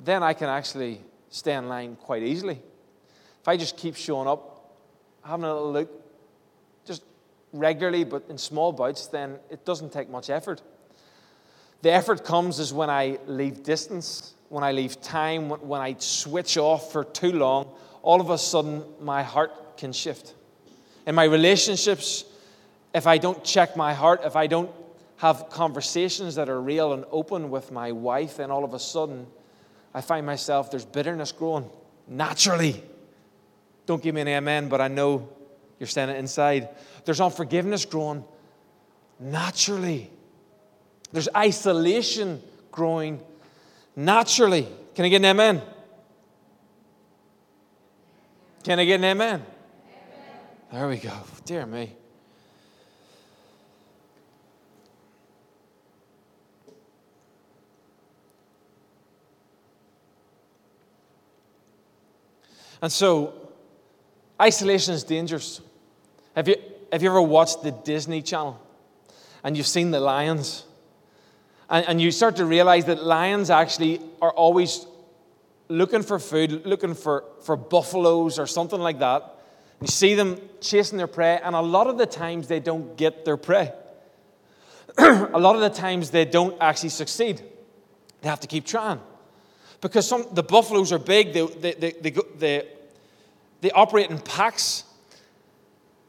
then 0.05 0.23
I 0.23 0.33
can 0.33 0.49
actually 0.49 1.01
stay 1.31 1.55
in 1.55 1.69
line 1.69 1.97
quite 1.97 2.23
easily. 2.23 2.61
If 3.41 3.49
I 3.49 3.57
just 3.57 3.77
keep 3.77 3.97
showing 3.97 4.29
up 4.29 4.73
having 5.25 5.45
a 5.45 5.53
little 5.53 5.73
look, 5.73 5.91
just 6.87 7.03
regularly, 7.53 8.05
but 8.05 8.25
in 8.29 8.39
small 8.39 8.73
bouts, 8.73 9.07
then 9.09 9.39
it 9.51 9.65
doesn't 9.65 9.93
take 9.93 10.09
much 10.09 10.31
effort. 10.31 10.63
The 11.83 11.93
effort 11.93 12.25
comes 12.25 12.59
is 12.59 12.73
when 12.73 12.91
I 12.91 13.19
leave 13.27 13.63
distance, 13.63 14.35
when 14.49 14.65
I 14.65 14.73
leave 14.73 15.01
time, 15.01 15.51
when 15.51 15.81
I 15.81 15.97
switch 15.99 16.57
off 16.57 16.93
for 16.93 17.05
too 17.05 17.33
long, 17.33 17.71
all 18.03 18.21
of 18.21 18.31
a 18.31 18.39
sudden 18.39 18.85
my 19.01 19.23
heart 19.23 19.77
can 19.77 19.93
shift. 19.93 20.35
In 21.07 21.15
my 21.15 21.25
relationships, 21.25 22.25
if 22.95 23.07
I 23.07 23.19
don't 23.19 23.45
check 23.45 23.77
my 23.77 23.95
heart, 23.95 24.23
if 24.25 24.35
I 24.35 24.47
don't 24.47 24.71
have 25.19 25.51
conversations 25.51 26.37
that 26.37 26.49
are 26.49 26.61
real 26.61 26.93
and 26.93 27.05
open 27.11 27.51
with 27.51 27.71
my 27.71 27.93
wife, 27.93 28.39
then 28.39 28.51
all 28.51 28.65
of 28.65 28.73
a 28.73 28.79
sudden 28.79 29.27
I 29.99 30.01
find 30.01 30.25
myself, 30.25 30.71
there's 30.71 30.85
bitterness 30.85 31.33
growing 31.33 31.69
naturally. 32.07 32.85
Don't 33.85 34.01
give 34.01 34.15
me 34.15 34.21
an 34.21 34.29
amen, 34.29 34.69
but 34.69 34.81
I 34.81 34.87
know 34.87 35.29
you're 35.81 35.89
standing 35.89 36.17
inside. 36.17 36.69
There's 37.05 37.21
unforgiveness 37.21 37.85
growing 37.85 38.25
naturally. 39.19 40.09
There's 41.11 41.29
isolation 41.37 42.41
growing 42.71 43.21
naturally. 43.97 44.69
Can 44.95 45.05
I 45.05 45.09
get 45.09 45.17
an 45.17 45.25
amen? 45.25 45.63
Can 48.63 48.79
I 48.79 48.85
get 48.85 49.01
an 49.01 49.05
amen? 49.05 49.35
amen? 49.35 49.47
There 50.71 50.87
we 50.87 50.99
go. 50.99 51.13
Dear 51.45 51.67
me. 51.67 51.93
And 62.81 62.93
so 62.93 63.49
Isolation 64.41 64.95
is 64.95 65.03
dangerous. 65.03 65.61
Have 66.37 66.47
you, 66.49 66.57
have 66.93 67.03
you 67.03 67.09
ever 67.11 67.23
watched 67.23 67.63
the 67.63 67.73
Disney 67.73 68.23
Channel 68.23 68.61
and 69.43 69.57
you've 69.57 69.67
seen 69.67 69.91
the 69.91 70.01
lions? 70.01 70.65
And, 71.69 71.87
and 71.89 72.01
you 72.01 72.13
start 72.13 72.37
to 72.37 72.45
realize 72.45 72.85
that 72.85 73.03
lions 73.03 73.51
actually 73.51 74.01
are 74.23 74.31
always 74.31 74.87
looking 75.69 76.03
for 76.03 76.21
food, 76.21 76.65
looking 76.65 76.95
for, 76.95 77.25
for 77.43 77.57
buffaloes 77.57 78.39
or 78.39 78.47
something 78.47 78.81
like 78.81 79.01
that. 79.01 79.35
You 79.81 79.89
see 79.89 80.15
them 80.15 80.41
chasing 80.61 80.99
their 80.99 81.07
prey, 81.07 81.39
and 81.43 81.55
a 81.55 81.61
lot 81.61 81.87
of 81.87 81.99
the 81.99 82.07
times 82.07 82.49
they 82.49 82.59
don't 82.59 82.97
get 82.97 83.25
their 83.25 83.37
prey. 83.37 83.73
a 84.99 85.39
lot 85.39 85.55
of 85.55 85.61
the 85.61 85.71
times 85.71 86.11
they 86.11 86.25
don't 86.25 86.57
actually 86.61 86.89
succeed. 86.89 87.43
They 88.23 88.29
have 88.29 88.41
to 88.41 88.49
keep 88.49 88.67
trying. 88.67 89.01
Because 89.81 90.09
some, 90.09 90.27
the 90.33 90.43
buffaloes 90.43 90.93
are 90.93 90.99
big, 90.99 91.33
they, 91.33 91.47
they, 91.47 91.73
they, 91.75 91.91
they, 91.93 92.11
they 92.37 92.69
they 93.61 93.71
operate 93.73 94.11
in 94.11 94.19
packs. 94.19 94.85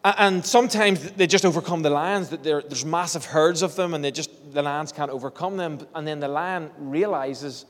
And 0.04 0.46
sometimes 0.46 1.12
they 1.12 1.28
just 1.28 1.44
overcome 1.46 1.82
the 1.82 1.90
lions. 1.90 2.30
There's 2.30 2.86
massive 2.86 3.26
herds 3.26 3.62
of 3.62 3.76
them, 3.76 3.94
and 3.94 4.02
they 4.04 4.12
just 4.12 4.54
the 4.54 4.62
lions 4.62 4.94
can't 4.94 5.12
overcome 5.12 5.58
them. 5.58 5.80
And 5.94 6.08
then 6.08 6.22
the 6.22 6.30
lion 6.30 6.72
realizes 6.78 7.66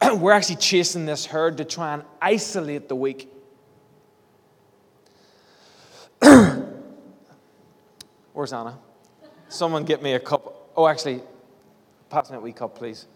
we're 0.14 0.32
actually 0.32 0.56
chasing 0.56 1.04
this 1.04 1.26
herd 1.26 1.58
to 1.58 1.64
try 1.64 1.92
and 1.94 2.02
isolate 2.22 2.88
the 2.88 2.96
weak. 2.96 3.30
Where's 8.32 8.52
Anna? 8.52 8.78
Someone 9.48 9.84
get 9.84 10.02
me 10.02 10.14
a 10.14 10.20
cup. 10.20 10.72
Oh, 10.76 10.86
actually, 10.86 11.20
pass 12.08 12.30
me 12.30 12.38
a 12.38 12.40
wee 12.40 12.52
cup, 12.52 12.74
please. 12.74 13.06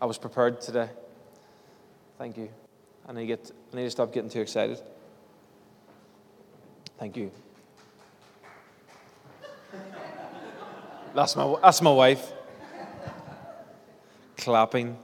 I 0.00 0.04
was 0.06 0.18
prepared 0.18 0.60
today. 0.60 0.90
Thank 2.18 2.36
you. 2.36 2.50
I 3.08 3.12
need 3.12 3.20
to, 3.20 3.26
get, 3.26 3.50
I 3.72 3.76
need 3.76 3.84
to 3.84 3.90
stop 3.90 4.12
getting 4.12 4.28
too 4.28 4.40
excited. 4.40 4.80
Thank 6.98 7.16
you. 7.16 7.30
That's 11.14 11.34
my, 11.34 11.56
that's 11.62 11.80
my 11.80 11.92
wife. 11.92 12.32
Clapping. 14.36 14.98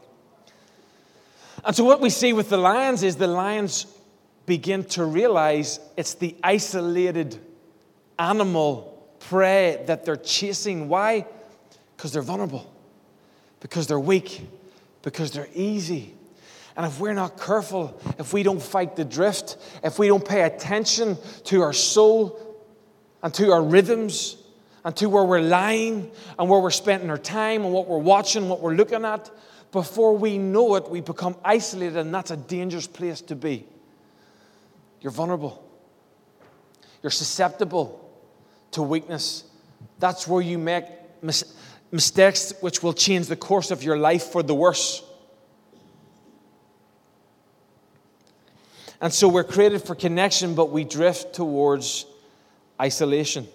And 1.64 1.74
so, 1.74 1.84
what 1.84 2.00
we 2.00 2.10
see 2.10 2.32
with 2.32 2.50
the 2.50 2.56
lions 2.58 3.02
is 3.02 3.16
the 3.16 3.26
lions 3.26 3.86
begin 4.44 4.84
to 4.84 5.04
realize 5.04 5.80
it's 5.96 6.14
the 6.14 6.36
isolated 6.42 7.38
animal 8.18 9.06
prey 9.20 9.82
that 9.86 10.04
they're 10.04 10.16
chasing. 10.16 10.88
Why? 10.88 11.26
Because 11.96 12.12
they're 12.12 12.20
vulnerable, 12.20 12.70
because 13.60 13.86
they're 13.86 14.00
weak, 14.00 14.42
because 15.02 15.32
they're 15.32 15.48
easy. 15.54 16.14
And 16.76 16.86
if 16.86 17.00
we're 17.00 17.12
not 17.12 17.38
careful, 17.38 18.00
if 18.18 18.32
we 18.32 18.42
don't 18.42 18.62
fight 18.62 18.96
the 18.96 19.04
drift, 19.04 19.58
if 19.84 19.98
we 19.98 20.08
don't 20.08 20.26
pay 20.26 20.42
attention 20.42 21.18
to 21.44 21.62
our 21.62 21.72
soul 21.72 22.38
and 23.22 23.32
to 23.34 23.52
our 23.52 23.62
rhythms 23.62 24.36
and 24.84 24.96
to 24.96 25.08
where 25.08 25.24
we're 25.24 25.42
lying 25.42 26.10
and 26.38 26.48
where 26.48 26.60
we're 26.60 26.70
spending 26.70 27.10
our 27.10 27.18
time 27.18 27.64
and 27.64 27.72
what 27.72 27.88
we're 27.88 27.98
watching, 27.98 28.48
what 28.48 28.60
we're 28.60 28.74
looking 28.74 29.04
at, 29.04 29.30
before 29.70 30.16
we 30.16 30.38
know 30.38 30.74
it, 30.76 30.90
we 30.90 31.00
become 31.00 31.36
isolated, 31.44 31.96
and 31.96 32.14
that's 32.14 32.30
a 32.30 32.36
dangerous 32.36 32.86
place 32.86 33.20
to 33.22 33.34
be. 33.36 33.66
You're 35.00 35.12
vulnerable, 35.12 35.66
you're 37.02 37.10
susceptible 37.10 37.98
to 38.72 38.82
weakness. 38.82 39.44
That's 39.98 40.28
where 40.28 40.42
you 40.42 40.58
make 40.58 40.84
mis- 41.22 41.54
mistakes 41.92 42.54
which 42.60 42.82
will 42.82 42.94
change 42.94 43.28
the 43.28 43.36
course 43.36 43.70
of 43.70 43.84
your 43.84 43.98
life 43.98 44.24
for 44.24 44.42
the 44.42 44.54
worse. 44.54 45.04
And 49.00 49.12
so 49.12 49.28
we're 49.28 49.44
created 49.44 49.82
for 49.82 49.94
connection, 49.94 50.54
but 50.54 50.70
we 50.70 50.84
drift 50.84 51.34
towards 51.34 52.06
isolation. 52.80 53.46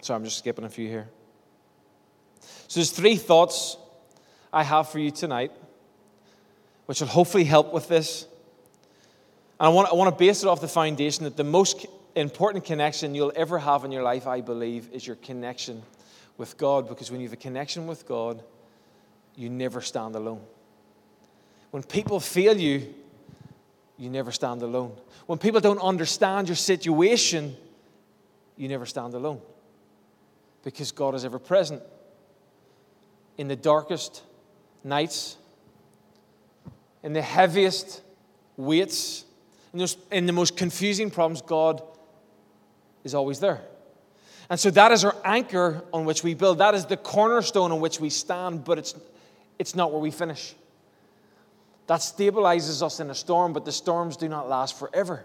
So 0.00 0.14
I'm 0.14 0.24
just 0.24 0.38
skipping 0.38 0.64
a 0.64 0.68
few 0.68 0.88
here. 0.88 1.08
So 2.66 2.80
there's 2.80 2.90
three 2.90 3.16
thoughts 3.16 3.76
I 4.52 4.64
have 4.64 4.88
for 4.88 4.98
you 4.98 5.12
tonight, 5.12 5.52
which 6.86 7.00
will 7.00 7.08
hopefully 7.08 7.44
help 7.44 7.72
with 7.72 7.86
this. 7.86 8.26
And 9.62 9.68
I 9.68 9.72
want, 9.72 9.88
I 9.92 9.94
want 9.94 10.12
to 10.12 10.18
base 10.18 10.42
it 10.42 10.48
off 10.48 10.60
the 10.60 10.66
foundation 10.66 11.22
that 11.22 11.36
the 11.36 11.44
most 11.44 11.86
important 12.16 12.64
connection 12.64 13.14
you'll 13.14 13.30
ever 13.36 13.60
have 13.60 13.84
in 13.84 13.92
your 13.92 14.02
life, 14.02 14.26
I 14.26 14.40
believe, 14.40 14.88
is 14.92 15.06
your 15.06 15.14
connection 15.14 15.84
with 16.36 16.58
God 16.58 16.88
because 16.88 17.12
when 17.12 17.20
you 17.20 17.28
have 17.28 17.32
a 17.32 17.36
connection 17.36 17.86
with 17.86 18.04
God, 18.04 18.42
you 19.36 19.48
never 19.48 19.80
stand 19.80 20.16
alone. 20.16 20.40
When 21.70 21.84
people 21.84 22.18
fail 22.18 22.56
you, 22.58 22.92
you 23.98 24.10
never 24.10 24.32
stand 24.32 24.62
alone. 24.62 24.96
When 25.26 25.38
people 25.38 25.60
don't 25.60 25.78
understand 25.78 26.48
your 26.48 26.56
situation, 26.56 27.56
you 28.56 28.66
never 28.66 28.84
stand 28.84 29.14
alone 29.14 29.40
because 30.64 30.90
God 30.90 31.14
is 31.14 31.24
ever 31.24 31.38
present. 31.38 31.82
in 33.38 33.46
the 33.46 33.54
darkest 33.54 34.24
nights, 34.82 35.36
in 37.04 37.12
the 37.12 37.22
heaviest 37.22 38.02
weights, 38.56 39.24
in, 39.72 40.26
the 40.26 40.32
most 40.32 40.56
confusing 40.56 41.10
problems, 41.10 41.42
God 41.42 41.82
is 43.04 43.14
always 43.14 43.40
there. 43.40 43.60
And 44.50 44.60
so 44.60 44.70
that 44.70 44.92
is 44.92 45.04
our 45.04 45.16
anchor 45.24 45.82
on 45.92 46.04
which 46.04 46.22
we 46.22 46.34
build. 46.34 46.58
That 46.58 46.74
is 46.74 46.86
the 46.86 46.96
cornerstone 46.96 47.72
on 47.72 47.80
which 47.80 48.00
we 48.00 48.10
stand, 48.10 48.64
but 48.64 48.78
it's, 48.78 48.94
it's 49.58 49.74
not 49.74 49.92
where 49.92 50.00
we 50.00 50.10
finish. 50.10 50.54
That 51.86 52.00
stabilizes 52.00 52.82
us 52.82 53.00
in 53.00 53.10
a 53.10 53.14
storm, 53.14 53.52
but 53.52 53.64
the 53.64 53.72
storms 53.72 54.16
do 54.16 54.28
not 54.28 54.48
last 54.48 54.78
forever. 54.78 55.24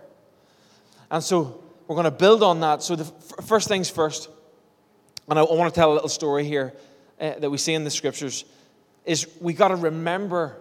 And 1.12 1.24
so 1.24 1.64
we're 1.88 1.96
going 1.96 2.06
to 2.06 2.12
build 2.12 2.44
on 2.44 2.60
that. 2.62 2.84
So, 2.84 2.96
the 2.96 3.06
f- 3.06 3.46
first 3.46 3.68
things 3.68 3.90
first, 3.90 4.30
and 5.30 5.40
I, 5.40 5.44
I 5.44 5.54
want 5.54 5.74
to 5.74 5.78
tell 5.78 5.92
a 5.92 5.96
little 5.96 6.10
story 6.10 6.44
here 6.44 6.74
uh, 7.20 7.40
that 7.40 7.50
we 7.50 7.58
see 7.58 7.74
in 7.74 7.84
the 7.84 7.90
scriptures, 7.90 8.46
is 9.06 9.28
we 9.40 9.54
got 9.54 9.70
to 9.70 9.76
remember, 9.76 10.58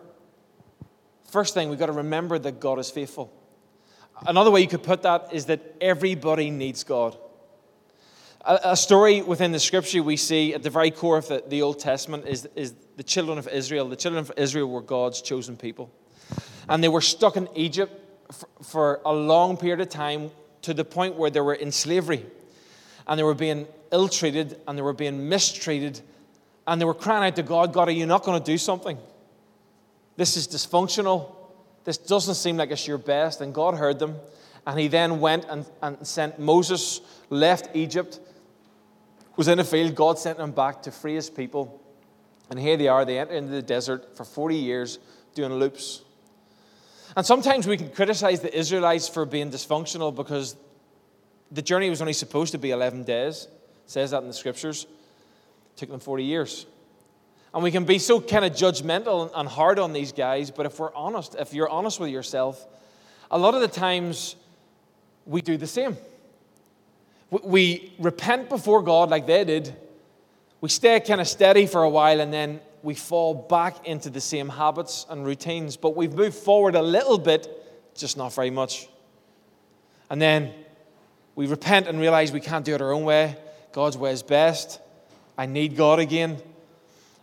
first 1.30 1.54
thing, 1.54 1.68
we 1.68 1.76
got 1.76 1.86
to 1.86 1.92
remember 1.92 2.38
that 2.38 2.60
God 2.60 2.78
is 2.78 2.90
faithful. 2.90 3.32
Another 4.24 4.50
way 4.50 4.60
you 4.60 4.68
could 4.68 4.82
put 4.82 5.02
that 5.02 5.32
is 5.32 5.46
that 5.46 5.60
everybody 5.80 6.50
needs 6.50 6.84
God. 6.84 7.16
A, 8.44 8.60
a 8.70 8.76
story 8.76 9.20
within 9.22 9.52
the 9.52 9.60
scripture 9.60 10.02
we 10.02 10.16
see 10.16 10.54
at 10.54 10.62
the 10.62 10.70
very 10.70 10.90
core 10.90 11.18
of 11.18 11.28
the, 11.28 11.42
the 11.46 11.62
Old 11.62 11.78
Testament 11.78 12.26
is, 12.26 12.48
is 12.54 12.74
the 12.96 13.02
children 13.02 13.38
of 13.38 13.48
Israel. 13.48 13.88
The 13.88 13.96
children 13.96 14.20
of 14.20 14.32
Israel 14.36 14.70
were 14.70 14.80
God's 14.80 15.20
chosen 15.20 15.56
people. 15.56 15.90
And 16.68 16.82
they 16.82 16.88
were 16.88 17.00
stuck 17.00 17.36
in 17.36 17.48
Egypt 17.54 17.92
for, 18.32 18.48
for 18.62 19.00
a 19.04 19.12
long 19.12 19.56
period 19.56 19.80
of 19.80 19.88
time 19.88 20.30
to 20.62 20.72
the 20.72 20.84
point 20.84 21.16
where 21.16 21.30
they 21.30 21.40
were 21.40 21.54
in 21.54 21.70
slavery. 21.70 22.24
And 23.06 23.18
they 23.18 23.22
were 23.24 23.34
being 23.34 23.68
ill 23.92 24.08
treated 24.08 24.60
and 24.66 24.76
they 24.76 24.82
were 24.82 24.92
being 24.92 25.28
mistreated. 25.28 26.00
And 26.66 26.80
they 26.80 26.84
were 26.84 26.94
crying 26.94 27.24
out 27.24 27.36
to 27.36 27.42
God, 27.42 27.72
God, 27.72 27.88
are 27.88 27.92
you 27.92 28.06
not 28.06 28.24
going 28.24 28.40
to 28.40 28.44
do 28.44 28.58
something? 28.58 28.98
This 30.16 30.36
is 30.36 30.48
dysfunctional. 30.48 31.35
This 31.86 31.96
doesn't 31.96 32.34
seem 32.34 32.56
like 32.56 32.72
it's 32.72 32.86
your 32.86 32.98
best. 32.98 33.40
And 33.40 33.54
God 33.54 33.76
heard 33.76 34.00
them. 34.00 34.16
And 34.66 34.78
he 34.78 34.88
then 34.88 35.20
went 35.20 35.46
and, 35.48 35.64
and 35.80 36.04
sent 36.04 36.40
Moses, 36.40 37.00
left 37.30 37.74
Egypt, 37.74 38.18
was 39.36 39.46
in 39.46 39.60
a 39.60 39.64
field. 39.64 39.94
God 39.94 40.18
sent 40.18 40.40
him 40.40 40.50
back 40.50 40.82
to 40.82 40.90
free 40.90 41.14
his 41.14 41.30
people. 41.30 41.80
And 42.50 42.58
here 42.58 42.76
they 42.76 42.88
are. 42.88 43.04
They 43.04 43.20
enter 43.20 43.34
into 43.34 43.52
the 43.52 43.62
desert 43.62 44.16
for 44.16 44.24
40 44.24 44.56
years 44.56 44.98
doing 45.36 45.54
loops. 45.54 46.02
And 47.16 47.24
sometimes 47.24 47.68
we 47.68 47.76
can 47.76 47.90
criticize 47.90 48.40
the 48.40 48.54
Israelites 48.56 49.08
for 49.08 49.24
being 49.24 49.52
dysfunctional 49.52 50.12
because 50.12 50.56
the 51.52 51.62
journey 51.62 51.88
was 51.88 52.00
only 52.00 52.12
supposed 52.12 52.50
to 52.50 52.58
be 52.58 52.72
11 52.72 53.04
days. 53.04 53.46
It 53.84 53.90
says 53.90 54.10
that 54.10 54.22
in 54.22 54.28
the 54.28 54.34
scriptures. 54.34 54.84
It 54.84 55.76
took 55.76 55.90
them 55.90 56.00
40 56.00 56.24
years. 56.24 56.66
And 57.56 57.62
we 57.62 57.70
can 57.70 57.86
be 57.86 57.98
so 57.98 58.20
kind 58.20 58.44
of 58.44 58.52
judgmental 58.52 59.30
and 59.34 59.48
hard 59.48 59.78
on 59.78 59.94
these 59.94 60.12
guys, 60.12 60.50
but 60.50 60.66
if 60.66 60.78
we're 60.78 60.94
honest, 60.94 61.36
if 61.36 61.54
you're 61.54 61.70
honest 61.70 61.98
with 61.98 62.10
yourself, 62.10 62.62
a 63.30 63.38
lot 63.38 63.54
of 63.54 63.62
the 63.62 63.68
times 63.68 64.36
we 65.24 65.40
do 65.40 65.56
the 65.56 65.66
same. 65.66 65.96
We 67.30 67.94
repent 67.98 68.50
before 68.50 68.82
God 68.82 69.08
like 69.08 69.26
they 69.26 69.42
did. 69.44 69.74
We 70.60 70.68
stay 70.68 71.00
kind 71.00 71.18
of 71.18 71.26
steady 71.26 71.66
for 71.66 71.82
a 71.82 71.88
while 71.88 72.20
and 72.20 72.30
then 72.30 72.60
we 72.82 72.94
fall 72.94 73.32
back 73.32 73.86
into 73.88 74.10
the 74.10 74.20
same 74.20 74.50
habits 74.50 75.06
and 75.08 75.24
routines. 75.24 75.78
But 75.78 75.96
we've 75.96 76.12
moved 76.12 76.36
forward 76.36 76.74
a 76.74 76.82
little 76.82 77.16
bit, 77.16 77.48
just 77.94 78.18
not 78.18 78.34
very 78.34 78.50
much. 78.50 78.86
And 80.10 80.20
then 80.20 80.52
we 81.34 81.46
repent 81.46 81.86
and 81.88 81.98
realize 81.98 82.32
we 82.32 82.40
can't 82.40 82.66
do 82.66 82.74
it 82.74 82.82
our 82.82 82.92
own 82.92 83.04
way. 83.04 83.34
God's 83.72 83.96
way 83.96 84.12
is 84.12 84.22
best. 84.22 84.78
I 85.38 85.46
need 85.46 85.74
God 85.74 86.00
again. 86.00 86.42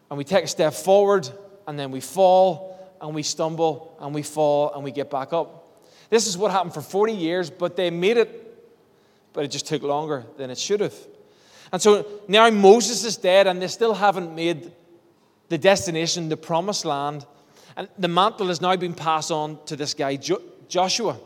And 0.10 0.18
we 0.18 0.24
take 0.24 0.44
a 0.44 0.48
step 0.48 0.74
forward 0.74 1.30
and 1.68 1.78
then 1.78 1.92
we 1.92 2.00
fall 2.00 2.96
and 3.02 3.16
we 3.16 3.24
stumble 3.24 3.98
and 4.00 4.14
we 4.14 4.22
fall 4.22 4.74
and 4.74 4.84
we 4.84 4.92
get 4.92 5.10
back 5.10 5.34
up. 5.34 5.60
This 6.10 6.28
is 6.28 6.38
what 6.38 6.52
happened 6.52 6.74
for 6.74 6.82
40 6.82 7.14
years, 7.14 7.50
but 7.50 7.76
they 7.76 7.90
made 7.90 8.18
it 8.18 8.44
but 9.34 9.44
it 9.44 9.52
just 9.52 9.68
took 9.68 9.82
longer 9.82 10.26
than 10.38 10.50
it 10.50 10.58
should 10.58 10.80
have. 10.80 10.96
And 11.72 11.82
so 11.82 12.06
now 12.28 12.50
Moses 12.52 13.04
is 13.04 13.18
dead, 13.18 13.48
and 13.48 13.62
they 13.62 13.68
still 13.68 13.96
haven't 13.96 14.34
made 14.34 14.72
the 15.50 15.58
destination, 15.58 16.30
the 16.30 16.38
promised 16.38 16.86
land. 16.86 17.26
And 17.76 17.90
the 17.98 18.08
mantle 18.08 18.48
has 18.48 18.62
now 18.62 18.76
been 18.76 18.94
passed 18.94 19.32
on 19.32 19.58
to 19.66 19.76
this 19.76 19.96
guy, 19.96 20.16
jo- 20.16 20.42
Joshua. 20.68 21.18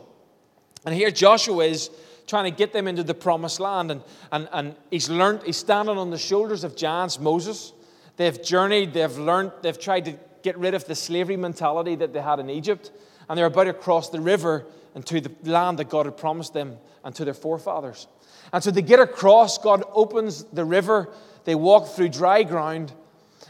And 0.86 0.94
here 0.94 1.10
Joshua 1.10 1.66
is 1.66 1.90
trying 2.26 2.50
to 2.50 2.56
get 2.56 2.72
them 2.72 2.88
into 2.88 3.02
the 3.02 3.14
promised 3.14 3.60
land. 3.60 3.90
And, 3.90 4.02
and, 4.32 4.48
and 4.52 4.76
he's 4.90 5.10
learned, 5.10 5.42
he's 5.44 5.58
standing 5.58 5.98
on 5.98 6.10
the 6.10 6.18
shoulders 6.18 6.64
of 6.64 6.76
giants, 6.76 7.20
Moses. 7.20 7.72
They've 8.18 8.42
journeyed, 8.42 8.92
they've 8.92 9.16
learned, 9.16 9.52
they've 9.62 9.78
tried 9.78 10.04
to 10.06 10.14
get 10.42 10.58
rid 10.58 10.74
of 10.74 10.84
the 10.84 10.96
slavery 10.96 11.36
mentality 11.36 11.94
that 11.94 12.12
they 12.12 12.20
had 12.20 12.40
in 12.40 12.50
Egypt. 12.50 12.90
And 13.28 13.38
they're 13.38 13.46
about 13.46 13.64
to 13.64 13.72
cross 13.72 14.10
the 14.10 14.20
river 14.20 14.66
into 14.96 15.20
the 15.20 15.32
land 15.44 15.78
that 15.78 15.88
God 15.88 16.06
had 16.06 16.16
promised 16.16 16.52
them 16.52 16.78
and 17.04 17.14
to 17.14 17.24
their 17.24 17.32
forefathers. 17.32 18.08
And 18.52 18.62
so 18.62 18.72
they 18.72 18.82
get 18.82 18.98
across, 18.98 19.56
God 19.58 19.84
opens 19.92 20.42
the 20.44 20.64
river, 20.64 21.08
they 21.44 21.54
walk 21.54 21.88
through 21.88 22.08
dry 22.08 22.42
ground. 22.42 22.92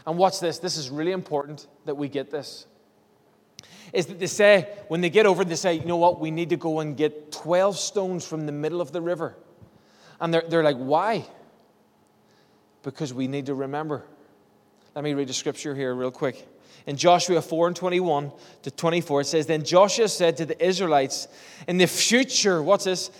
And 0.05 0.17
watch 0.17 0.39
this, 0.39 0.59
this 0.59 0.77
is 0.77 0.89
really 0.89 1.13
important 1.13 1.65
that 1.85 1.95
we 1.95 2.07
get 2.07 2.29
this. 2.29 2.67
Is 3.91 4.05
that 4.05 4.19
they 4.19 4.27
say, 4.27 4.69
when 4.87 5.01
they 5.01 5.09
get 5.09 5.25
over, 5.25 5.43
they 5.43 5.55
say, 5.55 5.73
you 5.73 5.85
know 5.85 5.97
what, 5.97 6.19
we 6.19 6.29
need 6.29 6.49
to 6.49 6.57
go 6.57 6.79
and 6.79 6.95
get 6.95 7.31
12 7.31 7.77
stones 7.77 8.25
from 8.25 8.45
the 8.45 8.51
middle 8.51 8.81
of 8.81 8.91
the 8.91 9.01
river. 9.01 9.35
And 10.21 10.31
they're, 10.31 10.43
they're 10.47 10.63
like, 10.63 10.77
why? 10.77 11.25
Because 12.83 13.13
we 13.13 13.27
need 13.27 13.47
to 13.47 13.55
remember. 13.55 14.05
Let 14.95 15.03
me 15.03 15.13
read 15.13 15.29
a 15.29 15.33
scripture 15.33 15.75
here, 15.75 15.93
real 15.93 16.11
quick. 16.11 16.47
In 16.87 16.97
Joshua 16.97 17.41
4 17.41 17.67
and 17.67 17.75
21 17.75 18.31
to 18.63 18.71
24, 18.71 19.21
it 19.21 19.25
says, 19.25 19.45
Then 19.45 19.63
Joshua 19.63 20.07
said 20.07 20.37
to 20.37 20.45
the 20.45 20.65
Israelites, 20.65 21.27
In 21.67 21.77
the 21.77 21.85
future, 21.85 22.63
what's 22.63 22.85
this? 22.85 23.11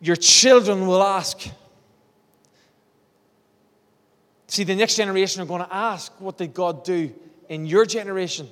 Your 0.00 0.16
children 0.16 0.86
will 0.86 1.02
ask. 1.02 1.48
See, 4.48 4.64
the 4.64 4.74
next 4.74 4.96
generation 4.96 5.42
are 5.42 5.46
going 5.46 5.62
to 5.62 5.74
ask, 5.74 6.12
What 6.20 6.38
did 6.38 6.52
God 6.52 6.84
do 6.84 7.14
in 7.48 7.66
your 7.66 7.86
generation? 7.86 8.48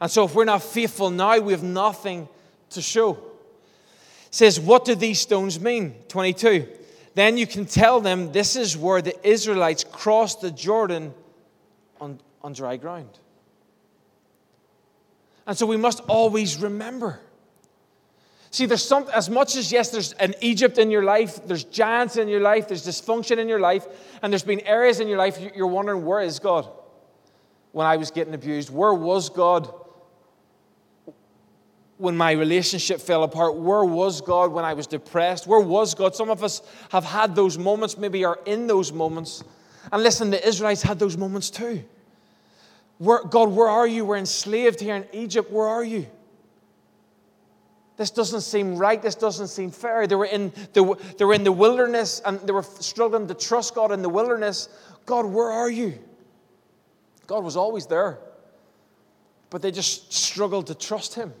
And 0.00 0.10
so, 0.10 0.24
if 0.24 0.34
we're 0.34 0.44
not 0.44 0.62
faithful 0.62 1.10
now, 1.10 1.38
we 1.38 1.52
have 1.52 1.62
nothing 1.62 2.28
to 2.70 2.80
show. 2.80 3.12
It 3.12 4.34
says, 4.34 4.58
What 4.58 4.86
do 4.86 4.94
these 4.94 5.20
stones 5.20 5.60
mean? 5.60 5.94
22. 6.08 6.66
Then 7.14 7.36
you 7.36 7.46
can 7.46 7.66
tell 7.66 8.00
them 8.00 8.32
this 8.32 8.56
is 8.56 8.76
where 8.76 9.02
the 9.02 9.14
Israelites 9.28 9.84
crossed 9.84 10.40
the 10.40 10.50
Jordan 10.50 11.14
on, 12.00 12.20
on 12.42 12.52
dry 12.52 12.76
ground. 12.76 13.18
And 15.46 15.56
so 15.56 15.66
we 15.66 15.76
must 15.76 16.00
always 16.08 16.56
remember. 16.58 17.20
See, 18.50 18.66
there's 18.66 18.84
some, 18.84 19.08
as 19.12 19.28
much 19.28 19.56
as, 19.56 19.72
yes, 19.72 19.90
there's 19.90 20.12
an 20.12 20.34
Egypt 20.40 20.78
in 20.78 20.90
your 20.90 21.02
life, 21.02 21.44
there's 21.44 21.64
giants 21.64 22.16
in 22.16 22.28
your 22.28 22.40
life, 22.40 22.68
there's 22.68 22.86
dysfunction 22.86 23.38
in 23.38 23.48
your 23.48 23.58
life, 23.58 23.84
and 24.22 24.32
there's 24.32 24.44
been 24.44 24.60
areas 24.60 25.00
in 25.00 25.08
your 25.08 25.18
life 25.18 25.40
you're 25.56 25.66
wondering, 25.66 26.04
where 26.04 26.20
is 26.20 26.38
God? 26.38 26.68
When 27.72 27.84
I 27.84 27.96
was 27.96 28.12
getting 28.12 28.32
abused, 28.32 28.70
where 28.70 28.94
was 28.94 29.28
God? 29.28 29.74
When 31.98 32.16
my 32.16 32.30
relationship 32.30 33.00
fell 33.00 33.24
apart, 33.24 33.56
where 33.56 33.84
was 33.84 34.20
God 34.20 34.52
when 34.52 34.64
I 34.64 34.74
was 34.74 34.86
depressed? 34.86 35.48
Where 35.48 35.60
was 35.60 35.94
God? 35.94 36.14
Some 36.14 36.30
of 36.30 36.44
us 36.44 36.62
have 36.90 37.04
had 37.04 37.34
those 37.34 37.58
moments, 37.58 37.98
maybe 37.98 38.24
are 38.24 38.38
in 38.46 38.68
those 38.68 38.92
moments. 38.92 39.42
And 39.92 40.02
listen, 40.02 40.30
the 40.30 40.46
Israelites 40.46 40.82
had 40.82 40.98
those 40.98 41.16
moments 41.16 41.50
too. 41.50 41.84
Where, 42.98 43.22
God, 43.24 43.50
where 43.50 43.68
are 43.68 43.86
you? 43.86 44.04
We're 44.04 44.16
enslaved 44.16 44.80
here 44.80 44.96
in 44.96 45.06
Egypt. 45.12 45.50
Where 45.50 45.66
are 45.66 45.84
you? 45.84 46.06
This 47.96 48.10
doesn't 48.10 48.40
seem 48.40 48.76
right. 48.76 49.00
This 49.00 49.14
doesn't 49.14 49.48
seem 49.48 49.70
fair. 49.70 50.06
They 50.06 50.16
were, 50.16 50.24
in 50.24 50.52
the, 50.72 50.96
they 51.16 51.24
were 51.24 51.34
in 51.34 51.44
the 51.44 51.52
wilderness 51.52 52.20
and 52.24 52.40
they 52.40 52.52
were 52.52 52.62
struggling 52.62 53.28
to 53.28 53.34
trust 53.34 53.74
God 53.74 53.92
in 53.92 54.02
the 54.02 54.08
wilderness. 54.08 54.68
God, 55.06 55.26
where 55.26 55.50
are 55.50 55.70
you? 55.70 55.98
God 57.26 57.44
was 57.44 57.56
always 57.56 57.86
there. 57.86 58.18
But 59.50 59.62
they 59.62 59.70
just 59.70 60.12
struggled 60.12 60.66
to 60.68 60.74
trust 60.74 61.14
Him. 61.14 61.32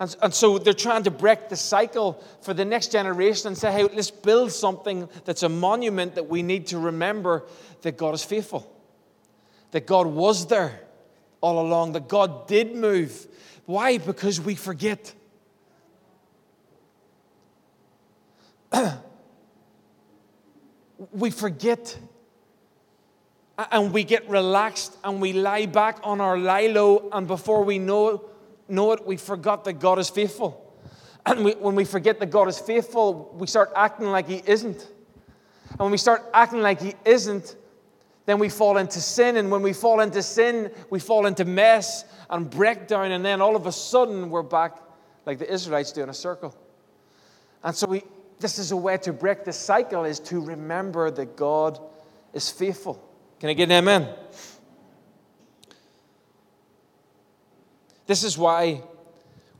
And, 0.00 0.16
and 0.22 0.34
so 0.34 0.58
they're 0.58 0.72
trying 0.72 1.02
to 1.02 1.10
break 1.10 1.50
the 1.50 1.56
cycle 1.56 2.24
for 2.40 2.54
the 2.54 2.64
next 2.64 2.90
generation 2.90 3.48
and 3.48 3.58
say, 3.58 3.70
hey, 3.70 3.82
let's 3.82 4.10
build 4.10 4.50
something 4.50 5.06
that's 5.26 5.42
a 5.42 5.48
monument 5.48 6.14
that 6.14 6.26
we 6.26 6.42
need 6.42 6.68
to 6.68 6.78
remember 6.78 7.44
that 7.82 7.98
God 7.98 8.14
is 8.14 8.24
faithful, 8.24 8.74
that 9.72 9.86
God 9.86 10.06
was 10.06 10.46
there 10.46 10.80
all 11.42 11.60
along, 11.60 11.92
that 11.92 12.08
God 12.08 12.48
did 12.48 12.74
move. 12.74 13.26
Why? 13.66 13.98
Because 13.98 14.40
we 14.40 14.54
forget. 14.54 15.12
we 21.12 21.30
forget 21.30 21.98
and 23.70 23.92
we 23.92 24.04
get 24.04 24.26
relaxed 24.30 24.96
and 25.04 25.20
we 25.20 25.34
lie 25.34 25.66
back 25.66 25.98
on 26.02 26.22
our 26.22 26.38
lie 26.38 26.68
low, 26.68 27.10
and 27.12 27.26
before 27.26 27.62
we 27.62 27.78
know, 27.78 28.29
know 28.70 28.92
it, 28.92 29.06
we 29.06 29.16
forgot 29.16 29.64
that 29.64 29.74
God 29.74 29.98
is 29.98 30.08
faithful. 30.10 30.66
And 31.26 31.44
we, 31.44 31.52
when 31.52 31.74
we 31.74 31.84
forget 31.84 32.18
that 32.20 32.30
God 32.30 32.48
is 32.48 32.58
faithful, 32.58 33.34
we 33.38 33.46
start 33.46 33.70
acting 33.76 34.06
like 34.06 34.28
He 34.28 34.42
isn't. 34.46 34.88
And 35.70 35.78
when 35.78 35.90
we 35.90 35.98
start 35.98 36.22
acting 36.32 36.62
like 36.62 36.80
He 36.80 36.94
isn't, 37.04 37.56
Then 38.30 38.38
we 38.38 38.48
fall 38.48 38.76
into 38.76 39.00
sin, 39.00 39.36
and 39.36 39.50
when 39.50 39.60
we 39.60 39.72
fall 39.72 39.98
into 39.98 40.22
sin, 40.22 40.70
we 40.88 41.00
fall 41.00 41.26
into 41.26 41.44
mess 41.44 42.04
and 42.30 42.48
breakdown, 42.48 43.10
and 43.10 43.24
then 43.24 43.40
all 43.40 43.56
of 43.56 43.66
a 43.66 43.72
sudden 43.72 44.30
we're 44.30 44.44
back 44.44 44.76
like 45.26 45.38
the 45.38 45.52
Israelites 45.52 45.90
do 45.90 46.02
in 46.02 46.08
a 46.08 46.14
circle. 46.14 46.54
And 47.64 47.74
so 47.74 47.88
we, 47.88 48.04
this 48.38 48.58
is 48.58 48.70
a 48.72 48.76
way 48.76 48.98
to 48.98 49.12
break 49.12 49.44
the 49.44 49.52
cycle 49.52 50.04
is 50.04 50.20
to 50.20 50.40
remember 50.40 51.10
that 51.10 51.34
God 51.36 51.80
is 52.32 52.50
faithful. 52.50 53.02
Can 53.40 53.50
I 53.50 53.54
get 53.54 53.64
an 53.64 53.72
amen? 53.72 54.08
This 58.10 58.24
is 58.24 58.36
why 58.36 58.82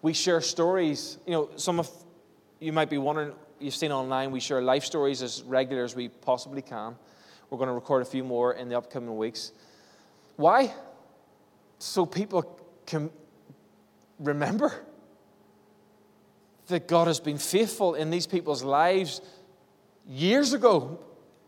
we 0.03 0.13
share 0.13 0.41
stories. 0.41 1.19
You 1.25 1.33
know, 1.35 1.51
some 1.55 1.79
of 1.79 1.89
you 2.59 2.73
might 2.73 2.91
be 2.91 2.99
wondering, 2.99 3.33
you've 3.61 3.77
seen 3.77 3.93
online, 3.93 4.33
we 4.33 4.41
share 4.41 4.61
life 4.61 4.83
stories 4.83 5.23
as 5.23 5.45
regular 5.45 5.85
as 5.85 5.95
we 5.95 6.09
possibly 6.09 6.61
can. 6.61 6.97
We're 7.49 7.59
going 7.59 7.69
to 7.69 7.75
record 7.75 8.03
a 8.03 8.05
few 8.05 8.25
more 8.25 8.55
in 8.55 8.69
the 8.69 8.77
upcoming 8.77 9.17
weeks. 9.17 9.53
Why? 10.35 10.75
So 11.79 12.05
people 12.05 12.43
can 12.87 13.11
remember 14.19 14.73
that 16.67 16.89
God 16.89 17.07
has 17.07 17.21
been 17.21 17.39
faithful 17.39 17.95
in 17.95 18.11
these 18.11 18.27
people's 18.27 18.65
lives 18.65 19.21
years 20.09 20.55
ago 20.55 20.99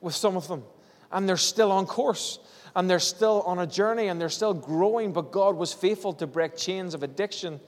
with 0.01 0.15
some 0.15 0.37
of 0.37 0.47
them, 0.47 0.63
and 1.11 1.29
they're 1.29 1.37
still 1.37 1.73
on 1.73 1.87
course, 1.87 2.39
and 2.75 2.89
they're 2.89 2.99
still 2.99 3.43
on 3.43 3.59
a 3.59 3.67
journey, 3.67 4.09
and 4.09 4.21
they're 4.21 4.29
still 4.29 4.55
growing, 4.55 5.13
but 5.13 5.31
God 5.31 5.57
was 5.57 5.73
faithful 5.73 6.13
to 6.15 6.27
break 6.27 6.57
chains 6.57 6.95
of 6.95 7.03
addiction 7.03 7.61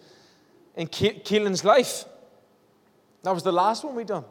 in 0.76 0.88
Keelan's 0.88 1.64
life. 1.64 2.04
That 3.22 3.32
was 3.32 3.42
the 3.42 3.52
last 3.52 3.84
one 3.84 3.94
we 3.94 4.04
done. 4.04 4.24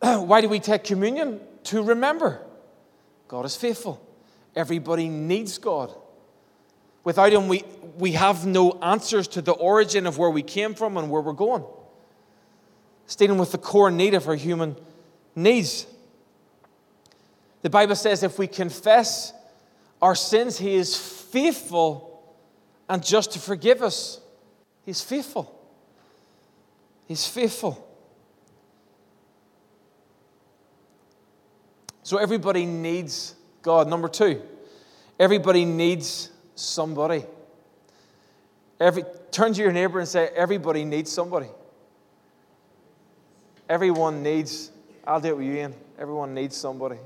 Why 0.00 0.40
do 0.40 0.48
we 0.48 0.60
take 0.60 0.84
communion? 0.84 1.40
To 1.64 1.82
remember 1.82 2.42
God 3.28 3.44
is 3.46 3.56
faithful. 3.56 4.06
Everybody 4.54 5.08
needs 5.08 5.56
God. 5.58 5.94
Without 7.04 7.32
Him, 7.32 7.48
we, 7.48 7.64
we 7.96 8.12
have 8.12 8.46
no 8.46 8.72
answers 8.82 9.26
to 9.28 9.42
the 9.42 9.52
origin 9.52 10.06
of 10.06 10.18
where 10.18 10.30
we 10.30 10.42
came 10.42 10.74
from 10.74 10.96
and 10.96 11.10
where 11.10 11.22
we're 11.22 11.32
going. 11.32 11.64
Staying 13.06 13.38
with 13.38 13.52
the 13.52 13.58
core 13.58 13.90
need 13.90 14.14
of 14.14 14.28
our 14.28 14.34
human 14.34 14.76
needs. 15.34 15.86
The 17.62 17.70
Bible 17.70 17.94
says 17.94 18.22
if 18.22 18.38
we 18.38 18.46
confess 18.46 19.32
our 20.00 20.14
sins, 20.14 20.58
He 20.58 20.74
is 20.74 20.96
faithful 20.96 22.34
and 22.88 23.04
just 23.04 23.32
to 23.32 23.38
forgive 23.38 23.82
us. 23.82 24.20
He's 24.84 25.00
faithful. 25.00 25.58
He's 27.06 27.26
faithful. 27.26 27.88
So 32.02 32.18
everybody 32.18 32.66
needs 32.66 33.34
God. 33.62 33.88
Number 33.88 34.08
two, 34.08 34.42
everybody 35.18 35.64
needs 35.64 36.30
somebody. 36.56 37.24
Every, 38.80 39.04
turn 39.30 39.52
to 39.54 39.62
your 39.62 39.72
neighbor 39.72 40.00
and 40.00 40.08
say, 40.08 40.28
Everybody 40.34 40.84
needs 40.84 41.12
somebody. 41.12 41.46
Everyone 43.68 44.22
needs, 44.22 44.70
I'll 45.06 45.20
do 45.20 45.28
it 45.28 45.36
with 45.36 45.46
you, 45.46 45.54
Ian. 45.54 45.74
Everyone 45.98 46.34
needs 46.34 46.56
somebody. 46.56 46.98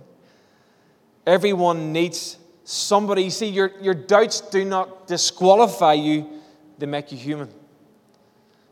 Everyone 1.26 1.92
needs 1.92 2.38
somebody. 2.64 3.30
See, 3.30 3.48
your, 3.48 3.72
your 3.80 3.94
doubts 3.94 4.40
do 4.40 4.64
not 4.64 5.06
disqualify 5.06 5.94
you, 5.94 6.28
they 6.78 6.86
make 6.86 7.10
you 7.10 7.18
human. 7.18 7.48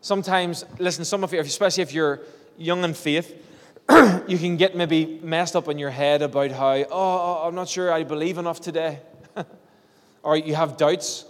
Sometimes, 0.00 0.64
listen, 0.78 1.04
some 1.04 1.24
of 1.24 1.32
you, 1.32 1.40
especially 1.40 1.82
if 1.82 1.92
you're 1.92 2.20
young 2.58 2.84
in 2.84 2.94
faith, 2.94 3.34
you 4.28 4.38
can 4.38 4.56
get 4.56 4.76
maybe 4.76 5.18
messed 5.22 5.56
up 5.56 5.68
in 5.68 5.78
your 5.78 5.90
head 5.90 6.22
about 6.22 6.50
how, 6.52 6.74
oh, 6.74 6.86
oh 6.90 7.44
I'm 7.48 7.54
not 7.54 7.68
sure 7.68 7.92
I 7.92 8.04
believe 8.04 8.38
enough 8.38 8.60
today. 8.60 9.00
or 10.22 10.36
you 10.36 10.54
have 10.54 10.76
doubts 10.76 11.24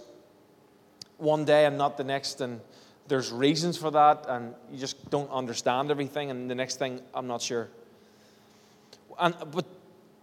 one 1.17 1.45
day 1.45 1.65
and 1.65 1.77
not 1.77 1.97
the 1.97 2.03
next, 2.03 2.41
and 2.41 2.59
there's 3.07 3.31
reasons 3.31 3.77
for 3.77 3.91
that, 3.91 4.25
and 4.27 4.53
you 4.71 4.77
just 4.77 5.09
don't 5.09 5.29
understand 5.31 5.91
everything, 5.91 6.29
and 6.29 6.49
the 6.49 6.55
next 6.55 6.77
thing, 6.77 7.01
I'm 7.13 7.27
not 7.27 7.41
sure. 7.41 7.69
And, 9.19 9.35
but 9.51 9.65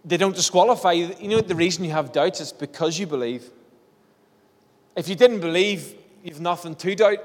they 0.05 0.17
don't 0.17 0.35
disqualify 0.35 0.91
you. 0.93 1.15
You 1.19 1.29
know 1.29 1.41
the 1.41 1.55
reason 1.55 1.83
you 1.85 1.91
have 1.91 2.11
doubts 2.11 2.41
is 2.41 2.51
because 2.51 2.99
you 2.99 3.07
believe. 3.07 3.49
If 4.95 5.07
you 5.07 5.15
didn't 5.15 5.39
believe, 5.39 5.95
you've 6.23 6.41
nothing 6.41 6.75
to 6.75 6.95
doubt. 6.95 7.19